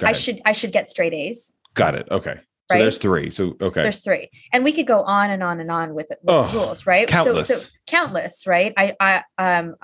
I, 0.00 0.08
I, 0.08 0.12
should 0.12 0.40
i 0.44 0.52
should 0.52 0.72
get 0.72 0.88
straight 0.88 1.12
a's 1.14 1.54
got 1.74 1.94
it. 1.94 2.08
Okay. 2.10 2.34
So 2.34 2.76
Right? 2.76 2.78
there's 2.84 2.96
three. 2.98 3.30
So 3.30 3.54
okay. 3.60 3.82
there's 3.82 4.02
three 4.02 4.30
and 4.52 4.64
we 4.64 4.72
could 4.72 4.86
go 4.86 5.02
on 5.02 5.30
and 5.30 5.42
on 5.42 5.60
and 5.60 5.70
on 5.70 5.94
with, 5.94 6.08
with 6.08 6.18
Oh, 6.26 6.50
rules 6.52 6.86
right 6.86 7.06
countless. 7.06 7.48
so, 7.48 7.56
so 7.56 7.68
countless 7.86 8.46
right 8.46 8.72
i 8.76 8.94
i 8.98 9.22
um 9.38 9.74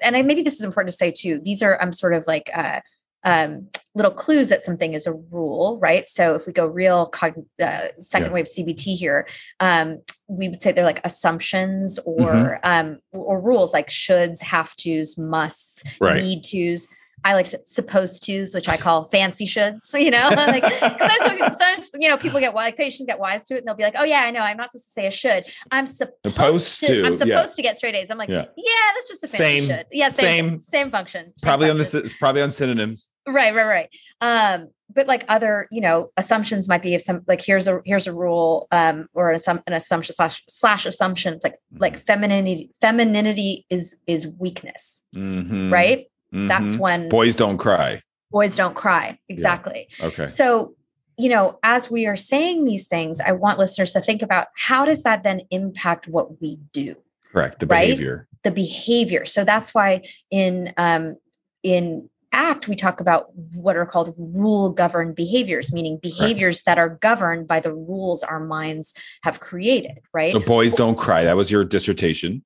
and 0.00 0.16
i 0.16 0.22
maybe 0.22 0.42
this 0.42 0.54
is 0.54 0.64
important 0.64 0.90
to 0.90 0.96
say 0.96 1.10
too 1.12 1.40
these 1.44 1.62
are 1.62 1.80
i'm 1.80 1.92
sort 1.92 2.14
of 2.14 2.26
like 2.26 2.50
uh 2.54 2.80
um 3.24 3.68
little 3.94 4.10
clues 4.10 4.48
that 4.48 4.62
something 4.62 4.94
is 4.94 5.06
a 5.06 5.12
rule 5.12 5.78
right 5.80 6.08
so 6.08 6.34
if 6.34 6.46
we 6.46 6.52
go 6.52 6.66
real 6.66 7.06
cog- 7.06 7.44
uh, 7.60 7.88
second 8.00 8.28
Yeah. 8.28 8.32
wave 8.34 8.46
cbt 8.46 8.96
here 8.96 9.28
um 9.60 9.98
we 10.28 10.48
would 10.48 10.62
say 10.62 10.72
they're 10.72 10.84
like 10.84 11.00
assumptions 11.04 11.98
or 12.04 12.60
Mm-hmm. 12.62 12.90
um 12.90 12.98
or 13.12 13.40
rules 13.40 13.72
like 13.72 13.88
shoulds 13.88 14.42
have 14.42 14.74
tos 14.76 15.16
musts 15.16 15.82
Right. 16.00 16.22
need 16.22 16.42
tos 16.42 16.88
I 17.24 17.34
like 17.34 17.46
supposed 17.64 18.26
tos, 18.26 18.52
which 18.52 18.68
I 18.68 18.76
call 18.76 19.08
fancy 19.10 19.46
shoulds. 19.46 19.94
You 20.02 20.10
know, 20.10 20.28
like 20.30 20.64
sometimes, 20.64 21.56
sometimes, 21.56 21.90
you 21.94 22.08
know, 22.08 22.16
people 22.16 22.40
get 22.40 22.52
like 22.54 22.76
patients 22.76 23.06
get 23.06 23.20
wise 23.20 23.44
to 23.44 23.54
it 23.54 23.58
and 23.58 23.66
they'll 23.68 23.76
be 23.76 23.84
like, 23.84 23.94
oh 23.96 24.02
yeah, 24.04 24.22
I 24.22 24.32
know. 24.32 24.40
I'm 24.40 24.56
not 24.56 24.72
supposed 24.72 24.86
to 24.86 24.90
say 24.90 25.06
a 25.06 25.10
should. 25.12 25.44
I'm 25.70 25.86
supposed, 25.86 26.16
supposed 26.24 26.80
to, 26.80 26.86
to, 26.86 27.06
I'm 27.06 27.14
supposed 27.14 27.28
yeah. 27.28 27.54
to 27.54 27.62
get 27.62 27.76
straight 27.76 27.94
A's. 27.94 28.10
I'm 28.10 28.18
like, 28.18 28.28
yeah, 28.28 28.46
yeah 28.56 28.72
that's 28.94 29.08
just 29.08 29.22
a 29.24 29.28
fancy 29.28 29.36
same, 29.38 29.66
should. 29.66 29.86
Yeah. 29.92 30.10
Same, 30.10 30.48
same, 30.48 30.58
same 30.58 30.90
function. 30.90 31.26
Same 31.26 31.32
probably 31.42 31.68
function. 31.68 31.98
on 32.00 32.02
the, 32.04 32.10
probably 32.18 32.42
on 32.42 32.50
synonyms. 32.50 33.08
Right, 33.26 33.54
right, 33.54 33.66
right. 33.66 33.88
Um, 34.20 34.68
but 34.94 35.06
like 35.06 35.24
other, 35.28 35.68
you 35.70 35.80
know, 35.80 36.10
assumptions 36.16 36.68
might 36.68 36.82
be 36.82 36.94
if 36.94 37.02
some 37.02 37.22
like 37.26 37.40
here's 37.40 37.66
a 37.66 37.80
here's 37.84 38.06
a 38.06 38.12
rule 38.12 38.66
um 38.72 39.08
or 39.14 39.30
an, 39.30 39.38
assum- 39.38 39.62
an 39.66 39.72
assumption 39.72 40.14
slash 40.14 40.42
slash 40.48 40.86
assumptions 40.86 41.42
like 41.44 41.54
mm-hmm. 41.54 41.78
like 41.78 41.98
femininity 41.98 42.70
femininity 42.80 43.66
is 43.70 43.96
is 44.06 44.26
weakness. 44.26 45.00
Mm-hmm. 45.14 45.72
Right? 45.72 46.06
Mm-hmm. 46.34 46.48
That's 46.48 46.76
when 46.76 47.08
boys 47.08 47.34
don't 47.34 47.58
cry. 47.58 48.02
Boys 48.30 48.56
don't 48.56 48.74
cry. 48.74 49.18
Exactly. 49.28 49.88
Yeah. 49.98 50.06
Okay. 50.06 50.24
So, 50.24 50.74
you 51.18 51.28
know, 51.28 51.58
as 51.62 51.90
we 51.90 52.06
are 52.06 52.16
saying 52.16 52.64
these 52.64 52.86
things, 52.86 53.20
I 53.20 53.32
want 53.32 53.58
listeners 53.58 53.92
to 53.92 54.00
think 54.00 54.22
about 54.22 54.48
how 54.56 54.84
does 54.84 55.02
that 55.02 55.22
then 55.22 55.42
impact 55.50 56.08
what 56.08 56.40
we 56.40 56.58
do? 56.72 56.96
Correct. 57.30 57.60
The 57.60 57.66
right? 57.66 57.86
behavior. 57.86 58.28
The 58.42 58.50
behavior. 58.50 59.26
So 59.26 59.44
that's 59.44 59.74
why 59.74 60.02
in 60.30 60.72
um 60.76 61.16
in 61.62 62.08
act 62.32 62.68
we 62.68 62.74
talk 62.74 63.00
about 63.00 63.34
what 63.54 63.76
are 63.76 63.86
called 63.86 64.14
rule 64.16 64.70
governed 64.70 65.14
behaviors 65.14 65.72
meaning 65.72 65.98
behaviors 66.02 66.58
right. 66.58 66.64
that 66.66 66.78
are 66.78 66.88
governed 66.88 67.46
by 67.46 67.60
the 67.60 67.72
rules 67.72 68.22
our 68.22 68.40
minds 68.40 68.94
have 69.22 69.40
created 69.40 69.98
right 70.12 70.32
so 70.32 70.40
boys 70.40 70.74
don't 70.74 70.96
cry 70.96 71.24
that 71.24 71.36
was 71.36 71.50
your 71.50 71.64
dissertation 71.64 72.44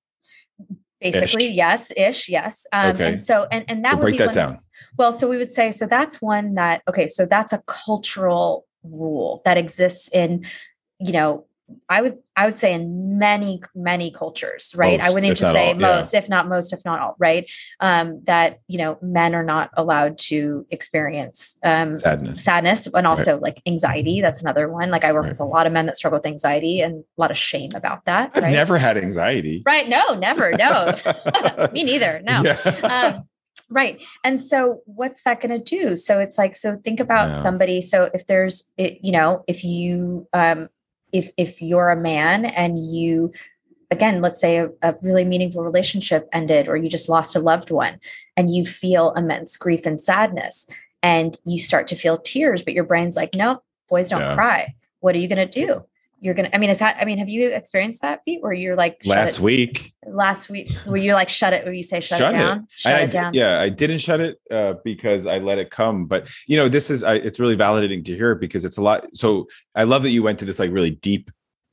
basically 1.00 1.48
ish. 1.48 1.54
yes 1.54 1.92
ish 1.96 2.28
yes 2.28 2.66
um, 2.72 2.94
okay. 2.94 3.08
and 3.08 3.22
so 3.22 3.46
and 3.50 3.64
and 3.68 3.84
that 3.84 3.92
so 3.92 3.96
would 3.96 4.02
break 4.02 4.18
that 4.18 4.26
one, 4.26 4.34
down 4.34 4.58
well 4.98 5.12
so 5.12 5.28
we 5.28 5.36
would 5.36 5.50
say 5.50 5.70
so 5.70 5.86
that's 5.86 6.20
one 6.20 6.54
that 6.54 6.82
okay 6.88 7.06
so 7.06 7.24
that's 7.24 7.52
a 7.52 7.62
cultural 7.66 8.66
rule 8.82 9.42
that 9.44 9.56
exists 9.56 10.08
in 10.12 10.44
you 10.98 11.12
know 11.12 11.45
I 11.88 12.02
would 12.02 12.18
I 12.36 12.44
would 12.44 12.56
say 12.56 12.72
in 12.72 13.18
many 13.18 13.60
many 13.74 14.10
cultures, 14.10 14.72
right? 14.76 14.98
Most, 14.98 15.06
I 15.06 15.10
wouldn't 15.12 15.24
even 15.24 15.52
say 15.52 15.68
all, 15.68 15.74
most, 15.74 16.12
yeah. 16.12 16.20
if 16.20 16.28
not 16.28 16.48
most, 16.48 16.72
if 16.72 16.84
not 16.84 17.00
all, 17.00 17.16
right? 17.18 17.50
Um, 17.80 18.22
that 18.24 18.60
you 18.68 18.78
know 18.78 18.98
men 19.02 19.34
are 19.34 19.42
not 19.42 19.70
allowed 19.74 20.18
to 20.18 20.66
experience 20.70 21.58
um, 21.64 21.98
sadness, 21.98 22.44
sadness, 22.44 22.86
and 22.86 23.06
also 23.06 23.34
right. 23.34 23.42
like 23.42 23.62
anxiety. 23.66 24.20
That's 24.20 24.42
another 24.42 24.68
one. 24.68 24.90
Like 24.90 25.04
I 25.04 25.12
work 25.12 25.24
right. 25.24 25.30
with 25.30 25.40
a 25.40 25.44
lot 25.44 25.66
of 25.66 25.72
men 25.72 25.86
that 25.86 25.96
struggle 25.96 26.18
with 26.18 26.26
anxiety 26.26 26.80
and 26.80 27.04
a 27.16 27.20
lot 27.20 27.30
of 27.30 27.38
shame 27.38 27.72
about 27.74 28.04
that. 28.04 28.30
I've 28.34 28.44
right? 28.44 28.52
never 28.52 28.78
had 28.78 28.96
anxiety. 28.96 29.62
Right? 29.66 29.88
No, 29.88 30.14
never. 30.14 30.52
No, 30.52 30.94
me 31.72 31.82
neither. 31.82 32.20
No. 32.24 32.42
Yeah. 32.42 33.12
Um, 33.14 33.28
right 33.68 34.00
and 34.22 34.40
so 34.40 34.80
what's 34.84 35.24
that 35.24 35.40
going 35.40 35.50
to 35.50 35.58
do 35.58 35.96
so 35.96 36.20
it's 36.20 36.38
like 36.38 36.54
so 36.54 36.76
think 36.84 37.00
about 37.00 37.30
yeah. 37.30 37.34
somebody 37.34 37.80
so 37.80 38.08
if 38.14 38.24
there's 38.28 38.62
it, 38.76 38.98
you 39.02 39.10
know 39.10 39.42
if 39.48 39.64
you 39.64 40.28
um 40.32 40.68
if 41.12 41.30
if 41.36 41.62
you're 41.62 41.90
a 41.90 41.96
man 41.96 42.44
and 42.44 42.84
you 42.84 43.32
again 43.90 44.20
let's 44.20 44.40
say 44.40 44.58
a, 44.58 44.70
a, 44.82 44.94
really 45.02 45.24
meaningful 45.24 45.62
relationship 45.62 46.28
ended 46.32 46.68
or 46.68 46.76
you 46.76 46.88
just 46.88 47.08
lost 47.08 47.36
a 47.36 47.40
loved 47.40 47.70
one 47.70 47.98
and 48.36 48.50
you 48.50 48.64
feel 48.64 49.12
immense 49.12 49.56
grief 49.56 49.86
and 49.86 50.00
sadness 50.00 50.66
and 51.02 51.36
you 51.44 51.58
start 51.58 51.86
to 51.86 51.94
feel 51.94 52.18
tears 52.18 52.62
but 52.62 52.74
your 52.74 52.84
brain's 52.84 53.16
like 53.16 53.34
no 53.34 53.62
boys 53.88 54.08
don't 54.08 54.20
yeah. 54.20 54.34
cry. 54.34 54.74
What 55.00 55.14
are 55.14 55.18
you 55.18 55.28
going 55.28 55.48
to 55.48 55.64
do? 55.64 55.84
You're 56.20 56.34
gonna 56.34 56.48
i 56.54 56.58
mean 56.58 56.70
is 56.70 56.78
that 56.78 56.96
i 56.98 57.04
mean 57.04 57.18
have 57.18 57.28
you 57.28 57.50
experienced 57.50 58.00
that 58.00 58.24
Pete 58.24 58.42
where 58.42 58.52
you're 58.52 58.74
like 58.74 58.98
last 59.04 59.38
week 59.38 59.92
last 60.16 60.48
week 60.48 60.72
where 60.86 60.96
you 60.96 61.12
like 61.12 61.28
shut 61.28 61.52
it 61.52 61.64
where 61.64 61.74
you 61.74 61.82
say 61.82 62.00
shut, 62.00 62.18
shut 62.18 62.34
it 62.34 62.38
down 62.38 62.58
it. 62.58 62.64
shut 62.70 62.94
I, 62.94 63.00
it 63.00 63.10
down 63.10 63.34
yeah 63.34 63.60
i 63.60 63.68
didn't 63.68 63.98
shut 63.98 64.20
it 64.20 64.40
uh, 64.50 64.74
because 64.84 65.26
i 65.26 65.38
let 65.38 65.58
it 65.58 65.70
come 65.70 66.06
but 66.06 66.28
you 66.46 66.56
know 66.56 66.68
this 66.68 66.90
is 66.90 67.02
I, 67.04 67.14
it's 67.14 67.38
really 67.38 67.56
validating 67.56 68.04
to 68.06 68.16
hear 68.16 68.34
because 68.34 68.64
it's 68.64 68.78
a 68.78 68.82
lot 68.82 69.06
so 69.14 69.46
i 69.74 69.84
love 69.84 70.02
that 70.02 70.10
you 70.10 70.22
went 70.22 70.38
to 70.40 70.44
this 70.44 70.58
like 70.58 70.72
really 70.72 70.90
deep 70.90 71.30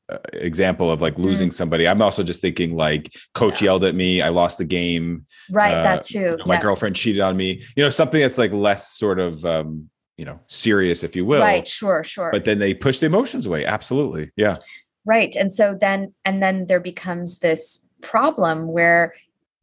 uh, 0.10 0.18
example 0.34 0.92
of 0.92 1.02
like 1.02 1.18
losing 1.18 1.50
mm. 1.50 1.54
somebody 1.54 1.88
i'm 1.88 2.02
also 2.02 2.22
just 2.22 2.42
thinking 2.42 2.76
like 2.76 3.16
coach 3.34 3.62
yeah. 3.62 3.68
yelled 3.68 3.86
at 3.86 3.96
me 3.96 4.22
i 4.22 4.28
lost 4.28 4.58
the 4.58 4.66
game 4.66 5.26
right 5.50 5.74
uh, 5.74 5.84
that 5.84 6.04
too 6.04 6.20
you 6.20 6.38
know, 6.38 6.44
my 6.46 6.56
yes. 6.56 6.64
girlfriend 6.64 6.96
cheated 6.96 7.22
on 7.22 7.38
me 7.38 7.64
you 7.78 7.84
know 7.84 7.90
something 7.90 8.20
that's 8.20 8.38
like 8.38 8.52
less 8.52 8.92
sort 8.92 9.20
of 9.20 9.44
um 9.46 9.90
you 10.18 10.26
know 10.26 10.40
serious 10.48 11.04
if 11.04 11.16
you 11.16 11.26
will 11.26 11.42
right 11.42 11.68
sure 11.68 12.04
sure 12.04 12.30
but 12.32 12.44
then 12.44 12.60
they 12.60 12.74
push 12.74 13.00
the 13.00 13.06
emotions 13.06 13.46
away 13.46 13.66
absolutely 13.66 14.30
yeah 14.36 14.56
right 15.06 15.36
and 15.36 15.54
so 15.54 15.76
then 15.80 16.14
and 16.26 16.44
then 16.44 16.68
there 16.68 16.80
becomes 16.80 17.40
this 17.40 17.80
problem 18.04 18.68
where 18.68 19.14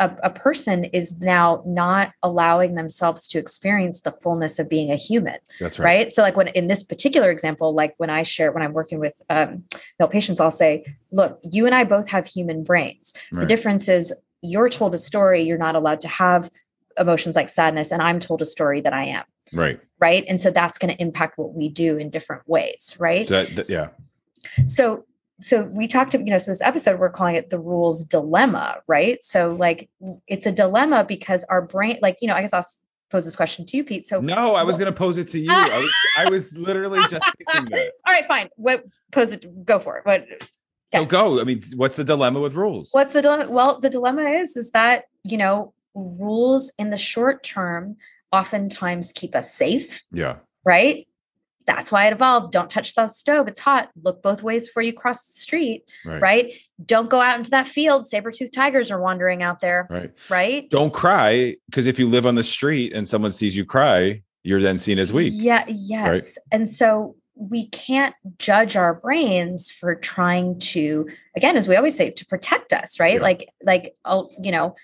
a, 0.01 0.11
a, 0.23 0.31
person 0.31 0.85
is 0.87 1.21
now 1.21 1.63
not 1.67 2.13
allowing 2.23 2.75
themselves 2.75 3.29
to 3.29 3.39
experience 3.39 4.01
the 4.01 4.11
fullness 4.11 4.59
of 4.59 4.69
being 4.69 4.91
a 4.91 4.97
human 4.97 5.37
that's 5.61 5.79
right. 5.79 5.85
right? 5.85 6.13
So 6.13 6.23
like 6.23 6.37
when 6.37 6.49
in 6.49 6.67
this 6.67 6.83
particular 6.83 7.31
example 7.31 7.75
like 7.75 7.95
when 7.99 8.11
i 8.11 8.23
share 8.23 8.51
when 8.51 8.63
i'm 8.63 8.73
working 8.73 8.99
with 8.99 9.21
um, 9.29 9.65
male 9.99 10.09
patients 10.09 10.41
i'll 10.41 10.51
say 10.51 10.85
look 11.13 11.39
you 11.45 11.67
and 11.67 11.75
i 11.75 11.85
both 11.85 12.09
have 12.09 12.27
human 12.27 12.65
brains. 12.65 13.13
Right. 13.31 13.41
the 13.41 13.47
difference 13.47 13.89
is 13.89 14.13
you're 14.43 14.71
told 14.71 14.95
a 14.95 14.99
story 14.99 15.43
you're 15.43 15.59
not 15.59 15.77
allowed 15.77 16.01
to 16.01 16.09
have 16.09 16.51
emotions 16.99 17.37
like 17.37 17.51
sadness 17.51 17.93
and 17.93 18.03
i'm 18.03 18.19
told 18.19 18.41
a 18.41 18.47
story 18.47 18.81
that 18.81 18.95
i 18.95 19.05
am. 19.05 19.25
Right. 19.53 19.81
Right? 19.99 20.25
And 20.29 20.41
so 20.41 20.51
that's 20.51 20.79
going 20.79 20.95
to 20.95 21.03
impact 21.03 21.37
what 21.37 21.53
we 21.55 21.69
do 21.69 21.99
in 21.99 22.09
different 22.09 22.49
ways 22.49 22.97
right? 22.99 23.29
So 23.29 23.35
that, 23.35 23.55
that, 23.55 23.69
yeah. 23.69 23.89
So 24.65 25.05
so 25.41 25.63
we 25.65 25.87
talked 25.87 26.13
to 26.13 26.19
you 26.19 26.27
know 26.27 26.39
so 26.39 26.51
this 26.51 26.61
episode 26.63 26.99
we're 26.99 27.11
calling 27.11 27.35
it 27.35 27.51
the 27.51 27.59
rules 27.59 28.05
dilemma 28.05 28.81
right? 28.89 29.23
So 29.23 29.53
like 29.53 29.89
it's 30.27 30.47
a 30.47 30.53
dilemma 30.53 31.05
because 31.05 31.45
our 31.45 31.63
brain 31.63 31.99
like 32.03 32.19
you 32.21 32.29
know 32.29 32.35
i 32.35 32.41
guess 32.41 32.53
i'll 32.53 32.67
pose 33.11 33.25
this 33.25 33.37
question 33.37 33.67
to 33.67 33.77
you 33.77 33.85
pete. 33.85 34.07
So 34.07 34.21
no 34.21 34.55
i 34.55 34.63
was 34.63 34.77
going 34.77 34.93
to 34.93 34.97
pose 34.97 35.19
it 35.19 35.29
to 35.29 35.39
you. 35.39 35.51
I, 35.51 35.79
was, 35.79 35.93
I 36.19 36.31
was 36.31 36.59
literally 36.59 37.01
just 37.09 37.25
thinking 37.39 37.71
that. 37.71 37.93
All 38.07 38.15
right 38.15 38.27
fine. 38.27 38.49
What 38.57 38.85
pose 39.13 39.33
it 39.33 39.65
go 39.65 39.79
for 39.79 39.99
it. 39.99 40.07
What 40.07 40.27
so 40.89 41.05
go. 41.05 41.41
I 41.41 41.45
mean 41.45 41.63
what's 41.77 41.97
the 41.97 42.05
dilemma 42.05 42.41
with 42.41 42.55
rules? 42.55 42.91
What's 42.93 43.13
the 43.13 43.23
dilemma? 43.23 43.51
Well 43.51 43.81
the 43.81 43.91
dilemma 43.91 44.23
is 44.23 44.57
is 44.57 44.71
that 44.73 45.05
you 45.25 45.37
know 45.37 45.75
rules 45.95 46.73
in 46.79 46.91
the 46.91 46.99
short 46.99 47.43
term 47.43 47.97
oftentimes 48.33 49.13
keep 49.13 49.35
us 49.35 49.53
safe 49.53 50.03
yeah. 50.13 50.37
right 50.65 51.07
that's 51.77 51.93
why 51.93 52.07
it 52.07 52.13
evolved. 52.13 52.53
Don't 52.53 52.71
touch 52.71 52.95
the 52.95 53.07
stove. 53.07 53.49
It's 53.49 53.61
hot. 53.61 53.91
Look 54.03 54.23
both 54.23 54.43
ways 54.43 54.67
before 54.67 54.83
you 54.83 54.93
cross 54.93 55.27
the 55.27 55.33
street. 55.33 55.85
Right. 56.05 56.21
right? 56.21 56.53
Don't 56.85 57.09
go 57.09 57.21
out 57.21 57.39
into 57.39 57.51
that 57.51 57.69
field. 57.69 58.07
Saber-toothed 58.07 58.53
tigers 58.53 58.91
are 58.91 59.01
wandering 59.01 59.43
out 59.43 59.61
there. 59.61 59.87
Right. 59.91 60.13
Right. 60.29 60.71
Don't 60.71 60.93
cry. 60.93 61.57
Because 61.67 61.87
if 61.87 61.99
you 61.99 62.09
live 62.09 62.27
on 62.27 62.35
the 62.35 62.45
street 62.45 62.93
and 62.93 63.09
someone 63.09 63.31
sees 63.31 63.57
you 63.57 63.65
cry, 63.65 64.23
you're 64.43 64.63
then 64.63 64.79
seen 64.79 64.99
as 64.99 65.13
weak. 65.13 65.33
Yeah. 65.37 65.65
Yes. 65.69 66.09
Right? 66.09 66.45
And 66.53 66.69
so 66.69 67.17
we 67.35 67.69
can't 67.69 68.15
judge 68.39 68.77
our 68.77 68.95
brains 68.95 69.71
for 69.71 69.95
trying 69.95 70.59
to, 70.59 71.09
again, 71.37 71.57
as 71.57 71.67
we 71.67 71.77
always 71.77 71.97
say, 71.97 72.11
to 72.11 72.27
protect 72.27 72.73
us, 72.73 73.01
right? 73.01 73.15
Yeah. 73.15 73.23
Like, 73.23 73.49
like, 73.63 73.95
oh, 74.05 74.31
you 74.43 74.51
know, 74.51 74.75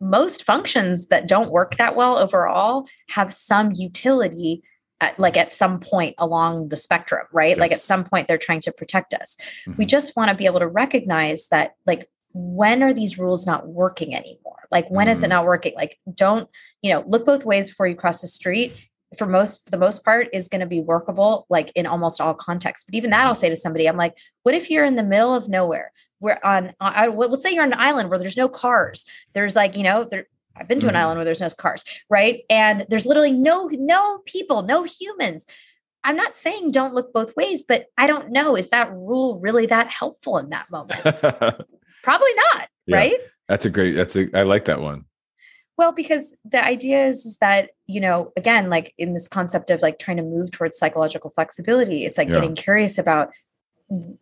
most 0.00 0.44
functions 0.44 1.06
that 1.06 1.26
don't 1.26 1.50
work 1.50 1.76
that 1.76 1.96
well 1.96 2.18
overall 2.18 2.86
have 3.08 3.32
some 3.32 3.72
utility 3.74 4.62
at, 5.02 5.18
like 5.18 5.36
at 5.36 5.52
some 5.52 5.80
point 5.80 6.14
along 6.16 6.68
the 6.68 6.76
spectrum, 6.76 7.26
right? 7.32 7.50
Yes. 7.50 7.58
Like 7.58 7.72
at 7.72 7.80
some 7.80 8.04
point 8.04 8.28
they're 8.28 8.38
trying 8.38 8.60
to 8.60 8.72
protect 8.72 9.12
us. 9.12 9.36
Mm-hmm. 9.66 9.78
We 9.78 9.84
just 9.84 10.14
want 10.14 10.30
to 10.30 10.36
be 10.36 10.46
able 10.46 10.60
to 10.60 10.68
recognize 10.68 11.48
that 11.48 11.74
like 11.86 12.08
when 12.32 12.82
are 12.82 12.94
these 12.94 13.18
rules 13.18 13.44
not 13.44 13.66
working 13.66 14.14
anymore? 14.14 14.68
Like 14.70 14.88
when 14.88 15.06
mm-hmm. 15.06 15.12
is 15.12 15.18
it 15.18 15.22
mm-hmm. 15.22 15.30
not 15.30 15.44
working? 15.44 15.74
Like 15.74 15.98
don't, 16.14 16.48
you 16.82 16.92
know, 16.92 17.04
look 17.06 17.26
both 17.26 17.44
ways 17.44 17.68
before 17.68 17.88
you 17.88 17.96
cross 17.96 18.20
the 18.20 18.28
street. 18.28 18.74
For 19.18 19.26
most, 19.26 19.70
the 19.70 19.76
most 19.76 20.04
part 20.04 20.28
is 20.32 20.48
going 20.48 20.60
to 20.60 20.66
be 20.66 20.80
workable, 20.80 21.46
like 21.50 21.72
in 21.74 21.84
almost 21.84 22.20
all 22.20 22.32
contexts. 22.32 22.86
But 22.86 22.94
even 22.94 23.10
that, 23.10 23.26
I'll 23.26 23.34
say 23.34 23.50
to 23.50 23.56
somebody, 23.56 23.86
I'm 23.86 23.98
like, 23.98 24.14
what 24.44 24.54
if 24.54 24.70
you're 24.70 24.86
in 24.86 24.96
the 24.96 25.02
middle 25.02 25.34
of 25.34 25.48
nowhere? 25.48 25.92
We're 26.20 26.38
on, 26.42 26.72
I, 26.80 27.08
let's 27.08 27.42
say 27.42 27.52
you're 27.52 27.64
on 27.64 27.72
an 27.72 27.78
island 27.78 28.08
where 28.08 28.18
there's 28.18 28.36
no 28.36 28.48
cars. 28.48 29.04
There's 29.34 29.56
like, 29.56 29.76
you 29.76 29.82
know, 29.82 30.04
there, 30.04 30.28
I've 30.56 30.68
been 30.68 30.80
to 30.80 30.88
an 30.88 30.94
mm. 30.94 30.98
island 30.98 31.18
where 31.18 31.24
there's 31.24 31.40
no 31.40 31.48
cars, 31.50 31.84
right? 32.08 32.42
And 32.50 32.86
there's 32.88 33.06
literally 33.06 33.32
no 33.32 33.68
no 33.72 34.18
people, 34.26 34.62
no 34.62 34.84
humans. 34.84 35.46
I'm 36.04 36.16
not 36.16 36.34
saying 36.34 36.72
don't 36.72 36.94
look 36.94 37.12
both 37.12 37.36
ways, 37.36 37.62
but 37.66 37.86
I 37.96 38.06
don't 38.06 38.30
know. 38.30 38.56
Is 38.56 38.70
that 38.70 38.92
rule 38.92 39.38
really 39.38 39.66
that 39.66 39.88
helpful 39.88 40.38
in 40.38 40.50
that 40.50 40.70
moment? 40.70 41.00
Probably 42.02 42.34
not, 42.52 42.68
yeah, 42.86 42.96
right? 42.96 43.20
That's 43.48 43.64
a 43.64 43.70
great. 43.70 43.92
That's 43.92 44.16
a. 44.16 44.28
I 44.36 44.42
like 44.42 44.64
that 44.64 44.80
one. 44.80 45.04
Well, 45.78 45.92
because 45.92 46.36
the 46.44 46.62
idea 46.62 47.06
is, 47.06 47.24
is 47.24 47.38
that 47.38 47.70
you 47.86 48.00
know, 48.00 48.32
again, 48.36 48.68
like 48.68 48.94
in 48.98 49.14
this 49.14 49.28
concept 49.28 49.70
of 49.70 49.82
like 49.82 49.98
trying 49.98 50.16
to 50.16 50.22
move 50.22 50.50
towards 50.50 50.76
psychological 50.76 51.30
flexibility, 51.30 52.04
it's 52.04 52.18
like 52.18 52.28
yeah. 52.28 52.34
getting 52.34 52.54
curious 52.54 52.98
about 52.98 53.30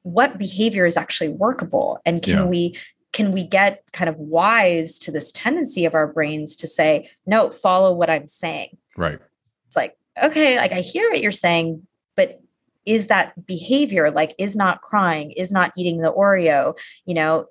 what 0.03 0.39
behavior 0.39 0.85
is 0.85 0.97
actually 0.97 1.29
workable 1.29 2.01
and 2.05 2.23
can 2.23 2.39
yeah. 2.39 2.45
we 2.45 2.77
can 3.13 3.33
we 3.33 3.45
get 3.45 3.83
kind 3.93 4.09
of 4.09 4.17
wise 4.17 4.99
to 5.01 5.11
this 5.11 5.33
tendency 5.33 5.85
of 5.85 5.95
our 5.95 6.07
brains 6.07 6.57
to 6.57 6.67
say 6.67 7.11
no 7.27 7.51
follow 7.51 7.93
what 7.93 8.11
i'm 8.11 8.29
saying. 8.29 8.77
Right. 8.97 9.19
It's 9.67 9.77
like 9.77 9.97
okay 10.21 10.57
like 10.57 10.73
i 10.73 10.81
hear 10.81 11.09
what 11.11 11.21
you're 11.21 11.33
saying 11.33 11.87
but 12.17 12.41
is 12.85 13.07
that 13.07 13.47
behavior 13.47 14.11
like 14.11 14.35
is 14.39 14.57
not 14.57 14.83
crying 14.83 15.31
is 15.31 15.53
not 15.53 15.73
eating 15.77 16.01
the 16.01 16.13
oreo 16.13 16.77
you 17.07 17.15
know 17.15 17.47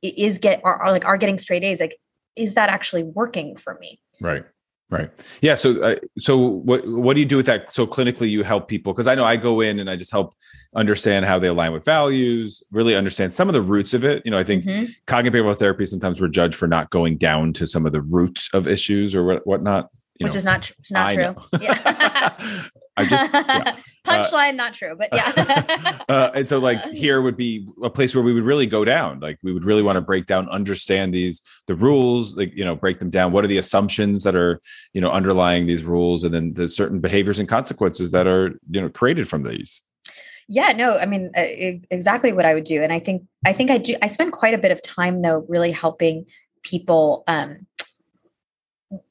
is 0.00 0.38
get 0.38 0.60
are, 0.64 0.80
are 0.82 0.92
like 0.92 1.04
are 1.04 1.16
getting 1.16 1.38
straight 1.38 1.64
a's 1.64 1.80
like 1.80 1.98
is 2.38 2.54
that 2.54 2.70
actually 2.70 3.02
working 3.02 3.56
for 3.56 3.76
me? 3.80 4.00
Right 4.20 4.44
Right. 4.90 5.10
Yeah. 5.42 5.54
So, 5.54 5.82
uh, 5.82 5.96
so 6.18 6.38
what 6.38 6.86
what 6.88 7.12
do 7.12 7.20
you 7.20 7.26
do 7.26 7.36
with 7.36 7.44
that? 7.44 7.70
So 7.70 7.86
clinically, 7.86 8.30
you 8.30 8.42
help 8.42 8.68
people 8.68 8.94
because 8.94 9.06
I 9.06 9.14
know 9.14 9.24
I 9.24 9.36
go 9.36 9.60
in 9.60 9.80
and 9.80 9.90
I 9.90 9.96
just 9.96 10.10
help 10.10 10.34
understand 10.74 11.26
how 11.26 11.38
they 11.38 11.48
align 11.48 11.72
with 11.72 11.84
values, 11.84 12.62
really 12.70 12.96
understand 12.96 13.34
some 13.34 13.48
of 13.48 13.52
the 13.52 13.60
roots 13.60 13.92
of 13.92 14.02
it. 14.02 14.22
You 14.24 14.30
know, 14.30 14.38
I 14.38 14.44
think 14.44 14.64
mm-hmm. 14.64 14.86
cognitive 15.06 15.44
behavioral 15.44 15.58
therapy 15.58 15.84
sometimes 15.84 16.22
we're 16.22 16.28
judged 16.28 16.54
for 16.54 16.66
not 16.66 16.88
going 16.88 17.18
down 17.18 17.52
to 17.54 17.66
some 17.66 17.84
of 17.84 17.92
the 17.92 18.00
roots 18.00 18.48
of 18.54 18.66
issues 18.66 19.14
or 19.14 19.24
what 19.24 19.46
whatnot. 19.46 19.90
Which 20.20 20.32
know, 20.32 20.36
is 20.38 20.44
not 20.46 20.72
not 20.90 21.06
I 21.06 21.14
true. 21.16 21.36
Yeah. 21.60 22.64
I 22.98 23.04
just 23.04 23.32
yeah. 23.32 23.76
punchline 24.06 24.50
uh, 24.50 24.52
not 24.52 24.74
true, 24.74 24.96
but 24.96 25.08
yeah. 25.12 25.98
uh, 26.08 26.30
and 26.34 26.48
so 26.48 26.58
like 26.58 26.84
here 26.92 27.22
would 27.22 27.36
be 27.36 27.66
a 27.82 27.90
place 27.90 28.14
where 28.14 28.24
we 28.24 28.32
would 28.32 28.44
really 28.44 28.66
go 28.66 28.84
down. 28.84 29.20
Like 29.20 29.38
we 29.42 29.52
would 29.52 29.64
really 29.64 29.82
want 29.82 29.96
to 29.96 30.00
break 30.00 30.26
down, 30.26 30.48
understand 30.48 31.14
these 31.14 31.40
the 31.66 31.74
rules, 31.74 32.36
like 32.36 32.54
you 32.54 32.64
know, 32.64 32.74
break 32.74 32.98
them 32.98 33.10
down. 33.10 33.32
What 33.32 33.44
are 33.44 33.48
the 33.48 33.58
assumptions 33.58 34.24
that 34.24 34.34
are 34.34 34.60
you 34.92 35.00
know 35.00 35.10
underlying 35.10 35.66
these 35.66 35.84
rules, 35.84 36.24
and 36.24 36.34
then 36.34 36.54
the 36.54 36.68
certain 36.68 37.00
behaviors 37.00 37.38
and 37.38 37.48
consequences 37.48 38.10
that 38.12 38.26
are 38.26 38.58
you 38.70 38.80
know 38.80 38.88
created 38.88 39.28
from 39.28 39.44
these. 39.44 39.82
Yeah, 40.48 40.72
no, 40.72 40.96
I 40.96 41.06
mean 41.06 41.30
uh, 41.36 41.44
exactly 41.90 42.32
what 42.32 42.46
I 42.46 42.54
would 42.54 42.64
do, 42.64 42.82
and 42.82 42.92
I 42.92 42.98
think 42.98 43.24
I 43.46 43.52
think 43.52 43.70
I 43.70 43.78
do. 43.78 43.94
I 44.02 44.06
spend 44.08 44.32
quite 44.32 44.54
a 44.54 44.58
bit 44.58 44.72
of 44.72 44.82
time 44.82 45.22
though, 45.22 45.44
really 45.48 45.72
helping 45.72 46.26
people 46.62 47.22
um, 47.28 47.66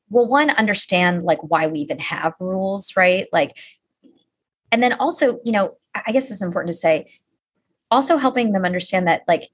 well 0.10 0.28
one 0.28 0.50
understand 0.52 1.24
like 1.24 1.40
why 1.42 1.68
we 1.68 1.80
even 1.80 2.00
have 2.00 2.34
rules 2.40 2.96
right 2.96 3.28
like 3.32 3.58
and 4.72 4.82
then 4.82 4.94
also 4.94 5.40
you 5.44 5.52
know 5.52 5.78
i 5.94 6.12
guess 6.12 6.30
it's 6.30 6.42
important 6.42 6.74
to 6.74 6.80
say 6.80 7.10
also 7.92 8.18
helping 8.18 8.52
them 8.52 8.66
understand 8.66 9.08
that 9.08 9.24
like 9.28 9.50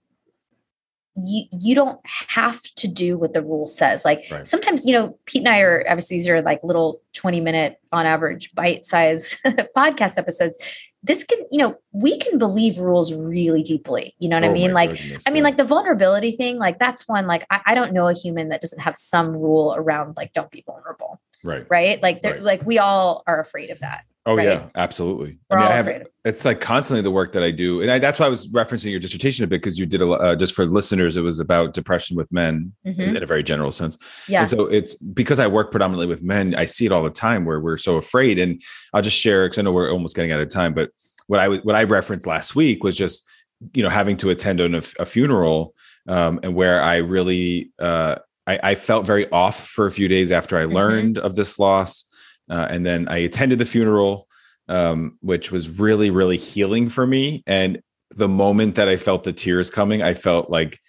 you 1.16 1.46
you 1.52 1.76
don't 1.76 2.00
have 2.04 2.62
to 2.76 2.88
do 2.88 3.18
what 3.18 3.34
the 3.34 3.42
rule 3.44 3.68
says. 3.68 4.04
Like 4.04 4.26
right. 4.32 4.48
sometimes 4.48 4.86
you 4.86 4.94
know 4.94 5.18
pete 5.26 5.42
and 5.46 5.50
i 5.50 5.60
are 5.60 5.86
obviously 5.88 6.18
these 6.18 6.28
are 6.28 6.42
like 6.42 6.64
little 6.64 7.02
20 7.14 7.40
minute 7.40 7.80
on 7.92 8.06
average 8.06 8.54
bite 8.56 8.86
size 8.86 9.38
podcast 9.78 10.18
episodes. 10.18 10.58
This 11.04 11.24
can 11.24 11.40
you 11.52 11.60
know 11.60 11.78
we 11.92 12.18
can 12.18 12.40
believe 12.40 12.80
rules 12.80 13.14
really 13.14 13.62
deeply. 13.62 14.16
You 14.18 14.30
know 14.30 14.38
what 14.38 14.46
oh 14.46 14.50
i 14.50 14.54
mean 14.54 14.74
like 14.74 14.92
goodness, 14.92 15.24
i 15.28 15.30
mean 15.30 15.44
like 15.44 15.58
the 15.58 15.64
vulnerability 15.64 16.32
thing 16.32 16.58
like 16.58 16.80
that's 16.80 17.08
one 17.08 17.28
like 17.28 17.46
I, 17.52 17.62
I, 17.68 17.76
don't 17.76 17.94
know 17.94 18.08
a 18.08 18.14
human 18.14 18.50
that 18.50 18.62
doesn't 18.62 18.80
have 18.80 18.98
some 18.98 19.34
rule 19.34 19.76
around 19.78 20.16
like 20.18 20.34
don't 20.34 20.50
be 20.50 20.64
vulnerable. 20.66 21.22
Right. 21.44 21.66
Right? 21.70 22.02
Like 22.02 22.22
right. 22.24 22.42
like 22.42 22.66
we 22.66 22.80
all 22.80 23.22
are 23.28 23.40
afraid 23.40 23.70
of 23.70 23.82
that 23.82 24.06
Oh 24.26 24.36
right? 24.36 24.46
yeah, 24.46 24.70
absolutely. 24.76 25.40
We're 25.50 25.58
I 25.58 25.62
mean, 25.62 25.72
I 25.72 25.76
have 25.76 26.08
it's 26.24 26.46
like 26.46 26.62
constantly 26.62 27.02
the 27.02 27.12
work 27.12 27.34
that 27.34 27.44
I 27.44 27.52
do, 27.52 27.82
and 27.82 27.92
I, 27.92 28.00
that's 28.00 28.20
why 28.20 28.26
I 28.26 28.30
was 28.30 28.48
referencing 28.48 28.90
your 28.92 29.00
dissertation 29.00 29.44
a 29.44 29.48
bit 29.48 29.62
because 29.62 29.78
you 29.78 29.86
did 29.86 30.02
a 30.02 30.10
uh, 30.10 30.36
just 30.36 30.56
for 30.56 30.66
listeners, 30.66 31.18
it 31.18 31.22
was 31.22 31.40
about 31.40 31.74
depression 31.74 32.16
with 32.16 32.32
men 32.32 32.72
mm-hmm. 32.86 33.02
in 33.02 33.22
a 33.22 33.26
very 33.26 33.44
general 33.44 33.72
sense. 33.72 33.98
Yeah. 34.30 34.42
And 34.42 34.50
so 34.50 34.66
it's 34.68 34.96
because 34.96 35.40
I 35.40 35.48
work 35.48 35.72
predominantly 35.72 36.08
with 36.08 36.22
men, 36.22 36.56
I 36.56 36.66
see 36.66 36.86
it 36.86 36.94
all 36.94 37.04
the 37.04 37.10
time 37.10 37.44
where 37.44 37.60
we're 37.60 37.78
so 37.78 37.98
afraid. 37.98 38.40
And 38.40 38.62
I'll 38.94 39.02
just 39.02 39.18
share 39.18 39.46
because 39.46 39.60
I 39.60 39.64
know 39.64 39.74
we're 39.74 39.92
almost 39.92 40.16
getting 40.16 40.32
out 40.32 40.40
of 40.40 40.50
time, 40.50 40.74
but 40.74 40.92
what 41.28 41.40
I 41.40 41.58
what 41.58 41.76
I 41.76 41.84
referenced 41.84 42.26
last 42.26 42.56
week 42.56 42.84
was 42.84 42.96
just 42.96 43.28
you 43.74 43.84
know 43.84 43.90
having 43.90 44.18
to 44.18 44.30
attend 44.30 44.60
a, 44.62 44.78
a 45.00 45.06
funeral 45.06 45.74
um, 46.08 46.40
and 46.44 46.56
where 46.56 46.82
I 46.82 46.98
really 46.98 47.72
uh, 47.80 48.16
I, 48.46 48.60
I, 48.62 48.76
felt 48.76 49.08
very 49.08 49.30
off 49.32 49.68
for 49.68 49.86
a 49.86 49.92
few 49.92 50.10
days 50.10 50.32
after 50.32 50.58
I 50.58 50.64
mm-hmm. 50.64 50.74
learned 50.74 51.16
mm-hmm. 51.16 51.26
of 51.26 51.36
this 51.36 51.60
loss. 51.60 52.06
Uh, 52.50 52.68
and 52.70 52.86
then 52.86 53.08
I 53.08 53.18
attended 53.18 53.60
the 53.60 53.66
funeral, 53.66 54.28
um, 54.68 55.18
which 55.22 55.52
was 55.52 55.70
really, 55.70 56.10
really 56.10 56.38
healing 56.38 56.90
for 56.90 57.06
me. 57.06 57.44
And 57.48 57.82
the 58.12 58.28
moment 58.28 58.76
that 58.76 58.90
I 58.90 58.98
felt 58.98 59.24
the 59.24 59.34
tears 59.34 59.70
coming, 59.70 60.02
I 60.02 60.14
felt 60.14 60.50
like 60.50 60.80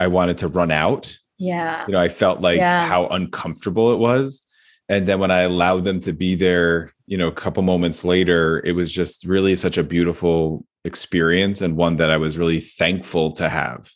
I 0.00 0.06
wanted 0.06 0.38
to 0.38 0.48
run 0.48 0.70
out. 0.70 1.16
Yeah. 1.38 1.84
You 1.86 1.92
know, 1.92 2.00
I 2.00 2.08
felt 2.08 2.40
like 2.40 2.58
yeah. 2.58 2.86
how 2.86 3.06
uncomfortable 3.08 3.92
it 3.92 3.98
was. 3.98 4.42
And 4.88 5.06
then 5.06 5.20
when 5.20 5.30
I 5.30 5.40
allowed 5.40 5.84
them 5.84 6.00
to 6.00 6.12
be 6.12 6.34
there, 6.34 6.90
you 7.06 7.18
know, 7.18 7.28
a 7.28 7.32
couple 7.32 7.62
moments 7.62 8.04
later, 8.04 8.62
it 8.64 8.72
was 8.72 8.92
just 8.92 9.24
really 9.24 9.54
such 9.54 9.76
a 9.76 9.82
beautiful 9.82 10.64
experience 10.84 11.60
and 11.60 11.76
one 11.76 11.96
that 11.96 12.10
I 12.10 12.16
was 12.16 12.38
really 12.38 12.60
thankful 12.60 13.32
to 13.32 13.48
have. 13.48 13.90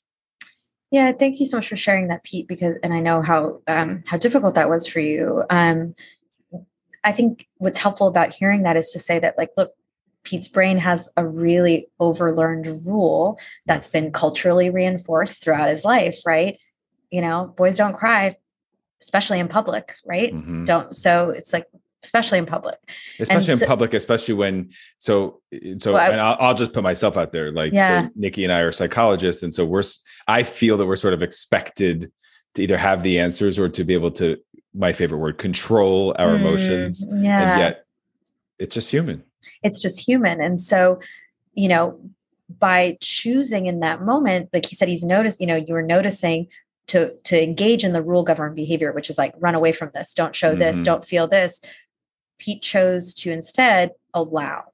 Yeah, 0.90 1.12
thank 1.12 1.40
you 1.40 1.46
so 1.46 1.56
much 1.56 1.68
for 1.68 1.76
sharing 1.76 2.08
that, 2.08 2.22
Pete. 2.22 2.46
Because, 2.46 2.76
and 2.82 2.92
I 2.92 3.00
know 3.00 3.22
how 3.22 3.62
um, 3.66 4.02
how 4.06 4.18
difficult 4.18 4.54
that 4.56 4.68
was 4.68 4.86
for 4.86 5.00
you. 5.00 5.42
Um, 5.48 5.94
I 7.04 7.12
think 7.12 7.48
what's 7.58 7.78
helpful 7.78 8.06
about 8.06 8.34
hearing 8.34 8.62
that 8.62 8.76
is 8.76 8.92
to 8.92 8.98
say 8.98 9.18
that, 9.18 9.36
like, 9.36 9.50
look, 9.56 9.72
Pete's 10.24 10.48
brain 10.48 10.78
has 10.78 11.08
a 11.16 11.26
really 11.26 11.88
overlearned 12.00 12.86
rule 12.86 13.38
that's 13.66 13.88
been 13.88 14.12
culturally 14.12 14.70
reinforced 14.70 15.42
throughout 15.42 15.68
his 15.68 15.84
life, 15.84 16.20
right? 16.24 16.58
You 17.10 17.20
know, 17.20 17.52
boys 17.56 17.76
don't 17.76 17.96
cry, 17.96 18.36
especially 19.00 19.40
in 19.40 19.48
public, 19.48 19.96
right? 20.06 20.32
Mm-hmm. 20.32 20.64
Don't. 20.64 20.96
So 20.96 21.30
it's 21.30 21.52
like, 21.52 21.66
especially 22.04 22.38
in 22.38 22.46
public, 22.46 22.78
especially 23.20 23.56
so, 23.56 23.64
in 23.64 23.68
public, 23.68 23.94
especially 23.94 24.34
when, 24.34 24.70
so, 24.98 25.40
so, 25.78 25.92
well, 25.92 26.10
and 26.10 26.20
I'll, 26.20 26.36
I'll, 26.40 26.54
just 26.54 26.72
put 26.72 26.82
myself 26.82 27.16
out 27.16 27.32
there. 27.32 27.52
Like, 27.52 27.72
yeah. 27.72 28.06
so 28.06 28.10
Nikki 28.16 28.44
and 28.44 28.52
I 28.52 28.60
are 28.60 28.72
psychologists. 28.72 29.42
And 29.42 29.54
so 29.54 29.64
we're, 29.64 29.84
I 30.26 30.42
feel 30.42 30.76
that 30.78 30.86
we're 30.86 30.96
sort 30.96 31.14
of 31.14 31.22
expected 31.22 32.10
to 32.54 32.62
either 32.62 32.76
have 32.78 33.02
the 33.02 33.18
answers 33.18 33.58
or 33.58 33.68
to 33.68 33.84
be 33.84 33.94
able 33.94 34.10
to 34.12 34.36
my 34.74 34.92
favorite 34.92 35.18
word 35.18 35.38
control 35.38 36.14
our 36.18 36.28
mm, 36.28 36.40
emotions 36.40 37.06
yeah. 37.08 37.52
and 37.52 37.60
yet 37.60 37.84
it's 38.58 38.74
just 38.74 38.90
human. 38.90 39.24
It's 39.62 39.80
just 39.80 40.00
human 40.00 40.40
and 40.40 40.60
so 40.60 41.00
you 41.54 41.68
know 41.68 42.00
by 42.58 42.96
choosing 43.00 43.66
in 43.66 43.80
that 43.80 44.02
moment 44.02 44.50
like 44.52 44.66
he 44.66 44.74
said 44.74 44.88
he's 44.88 45.04
noticed 45.04 45.40
you 45.40 45.46
know 45.46 45.56
you 45.56 45.74
were 45.74 45.82
noticing 45.82 46.46
to 46.86 47.14
to 47.24 47.42
engage 47.42 47.84
in 47.84 47.92
the 47.92 48.02
rule 48.02 48.22
governed 48.22 48.54
behavior 48.54 48.92
which 48.92 49.10
is 49.10 49.18
like 49.18 49.34
run 49.38 49.54
away 49.54 49.72
from 49.72 49.90
this. 49.94 50.14
Don't 50.14 50.34
show 50.34 50.54
this. 50.54 50.76
Mm-hmm. 50.76 50.84
don't 50.84 51.04
feel 51.04 51.26
this. 51.26 51.60
Pete 52.38 52.62
chose 52.62 53.14
to 53.14 53.30
instead 53.30 53.92
allow 54.14 54.64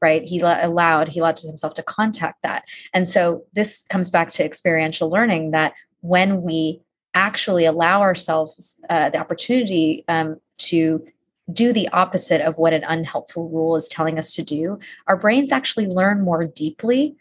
right? 0.00 0.24
He 0.24 0.40
allowed 0.40 1.08
he 1.08 1.20
allowed 1.20 1.38
himself 1.38 1.74
to 1.74 1.82
contact 1.82 2.42
that. 2.42 2.64
And 2.94 3.08
so 3.08 3.44
this 3.54 3.84
comes 3.88 4.10
back 4.10 4.30
to 4.30 4.44
experiential 4.44 5.10
learning 5.10 5.50
that 5.52 5.74
when 6.00 6.42
we 6.42 6.80
actually 7.16 7.64
allow 7.64 8.02
ourselves 8.02 8.76
uh, 8.90 9.08
the 9.08 9.18
opportunity 9.18 10.04
um, 10.06 10.38
to 10.58 11.04
do 11.50 11.72
the 11.72 11.88
opposite 11.88 12.42
of 12.42 12.58
what 12.58 12.74
an 12.74 12.84
unhelpful 12.84 13.48
rule 13.48 13.74
is 13.74 13.88
telling 13.88 14.18
us 14.18 14.34
to 14.34 14.42
do, 14.42 14.78
our 15.06 15.16
brains 15.16 15.50
actually 15.50 15.86
learn 15.86 16.22
more 16.22 16.44
deeply 16.44 17.16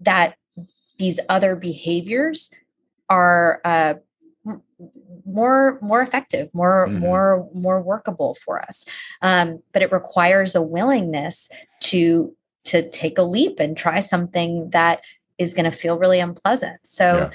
that 0.00 0.34
these 0.98 1.20
other 1.28 1.54
behaviors 1.54 2.50
are 3.08 3.60
uh, 3.64 3.94
more 5.24 5.78
more 5.80 6.02
effective 6.02 6.48
more 6.52 6.86
mm-hmm. 6.88 6.98
more 6.98 7.48
more 7.54 7.80
workable 7.80 8.34
for 8.34 8.60
us. 8.60 8.84
Um, 9.20 9.62
but 9.72 9.82
it 9.82 9.92
requires 9.92 10.56
a 10.56 10.62
willingness 10.62 11.48
to 11.82 12.34
to 12.64 12.88
take 12.90 13.18
a 13.18 13.22
leap 13.22 13.60
and 13.60 13.76
try 13.76 14.00
something 14.00 14.70
that 14.70 15.02
is 15.38 15.54
going 15.54 15.64
to 15.64 15.76
feel 15.76 15.98
really 15.98 16.18
unpleasant. 16.18 16.80
So 16.84 17.04
yeah 17.04 17.30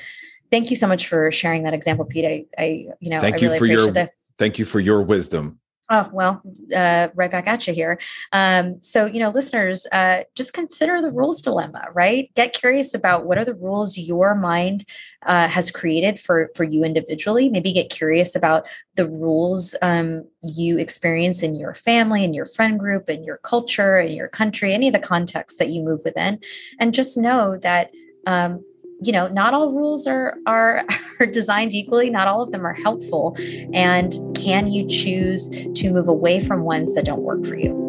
thank 0.52 0.70
you 0.70 0.76
so 0.76 0.88
much 0.88 1.08
for 1.08 1.32
sharing 1.32 1.64
that 1.64 1.74
example, 1.74 2.06
Pete. 2.06 2.26
I, 2.26 2.46
I 2.62 2.88
you 3.00 3.10
know, 3.10 3.20
thank 3.20 3.36
I 3.36 3.40
you 3.40 3.48
really 3.48 3.60
for 3.60 3.66
your 3.66 3.92
the- 3.92 4.10
thank 4.38 4.60
you 4.60 4.66
for 4.66 4.80
your 4.80 5.02
wisdom. 5.04 5.60
Oh, 5.90 6.10
well, 6.12 6.42
uh, 6.76 7.08
right 7.16 7.32
back 7.32 7.48
at 7.48 7.66
you 7.66 7.74
here. 7.74 7.98
Um, 8.34 8.84
so, 8.84 9.06
you 9.06 9.22
know, 9.22 9.30
listeners, 9.30 9.88
uh, 9.94 10.24
just 10.36 10.52
consider 10.52 11.02
the 11.02 11.12
rules 11.12 11.42
dilemma, 11.42 11.86
right? 11.94 12.30
Get 12.36 12.52
curious 12.52 12.94
about 12.94 13.26
what 13.26 13.38
are 13.38 13.46
the 13.46 13.54
rules 13.54 13.98
your 13.98 14.36
mind 14.36 14.84
uh, 15.26 15.48
has 15.48 15.72
created 15.72 16.20
for, 16.20 16.50
for 16.56 16.66
you 16.66 16.84
individually. 16.84 17.48
Maybe 17.48 17.72
get 17.72 17.90
curious 17.90 18.36
about 18.36 18.68
the 18.96 19.08
rules 19.08 19.76
um, 19.82 20.26
you 20.44 20.78
experience 20.78 21.42
in 21.42 21.56
your 21.56 21.74
family, 21.74 22.26
in 22.26 22.34
your 22.34 22.46
friend 22.46 22.78
group, 22.78 23.10
in 23.10 23.24
your 23.24 23.38
culture, 23.38 23.98
in 23.98 24.12
your 24.12 24.28
country, 24.28 24.74
any 24.74 24.88
of 24.88 24.94
the 24.94 25.00
contexts 25.00 25.58
that 25.58 25.70
you 25.70 25.82
move 25.82 26.02
within. 26.04 26.40
And 26.82 26.94
just 26.94 27.18
know 27.18 27.58
that 27.60 27.92
um, 28.26 28.62
you 29.02 29.12
know 29.12 29.28
not 29.28 29.54
all 29.54 29.72
rules 29.72 30.08
are 30.08 30.38
are 30.46 30.86
are 31.20 31.26
designed 31.26 31.74
equally. 31.74 32.10
Not 32.10 32.28
all 32.28 32.42
of 32.42 32.52
them 32.52 32.66
are 32.66 32.74
helpful. 32.74 33.36
And 33.74 34.14
can 34.36 34.68
you 34.68 34.88
choose 34.88 35.50
to 35.50 35.92
move 35.92 36.08
away 36.08 36.40
from 36.40 36.64
ones 36.64 36.96
that 36.96 37.06
don't 37.06 37.22
work 37.22 37.46
for 37.46 37.56
you? 37.56 37.84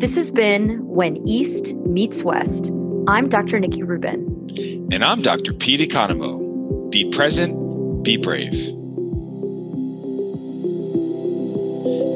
This 0.00 0.16
has 0.16 0.30
been 0.30 0.86
when 0.86 1.16
east 1.26 1.74
meets 1.86 2.22
west. 2.22 2.70
I'm 3.06 3.28
dr 3.28 3.58
nikki 3.58 3.82
rubin. 3.82 4.88
And 4.92 5.04
i'm 5.04 5.22
dr 5.22 5.52
pete 5.54 5.80
economou 5.80 6.90
be 6.90 7.10
present 7.10 8.02
be 8.02 8.16
brave 8.16 8.83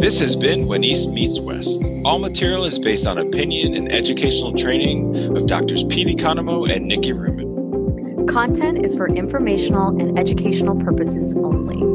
This 0.00 0.20
has 0.20 0.36
been 0.36 0.68
When 0.68 0.84
East 0.84 1.08
Meets 1.08 1.40
West. 1.40 1.82
All 2.04 2.20
material 2.20 2.64
is 2.64 2.78
based 2.78 3.04
on 3.04 3.18
opinion 3.18 3.74
and 3.74 3.90
educational 3.90 4.52
training 4.52 5.36
of 5.36 5.48
Doctors 5.48 5.82
Pete 5.82 6.06
Economou 6.06 6.72
and 6.72 6.86
Nikki 6.86 7.12
Rubin. 7.12 8.24
Content 8.28 8.86
is 8.86 8.94
for 8.94 9.08
informational 9.08 9.88
and 10.00 10.16
educational 10.16 10.76
purposes 10.76 11.34
only. 11.34 11.87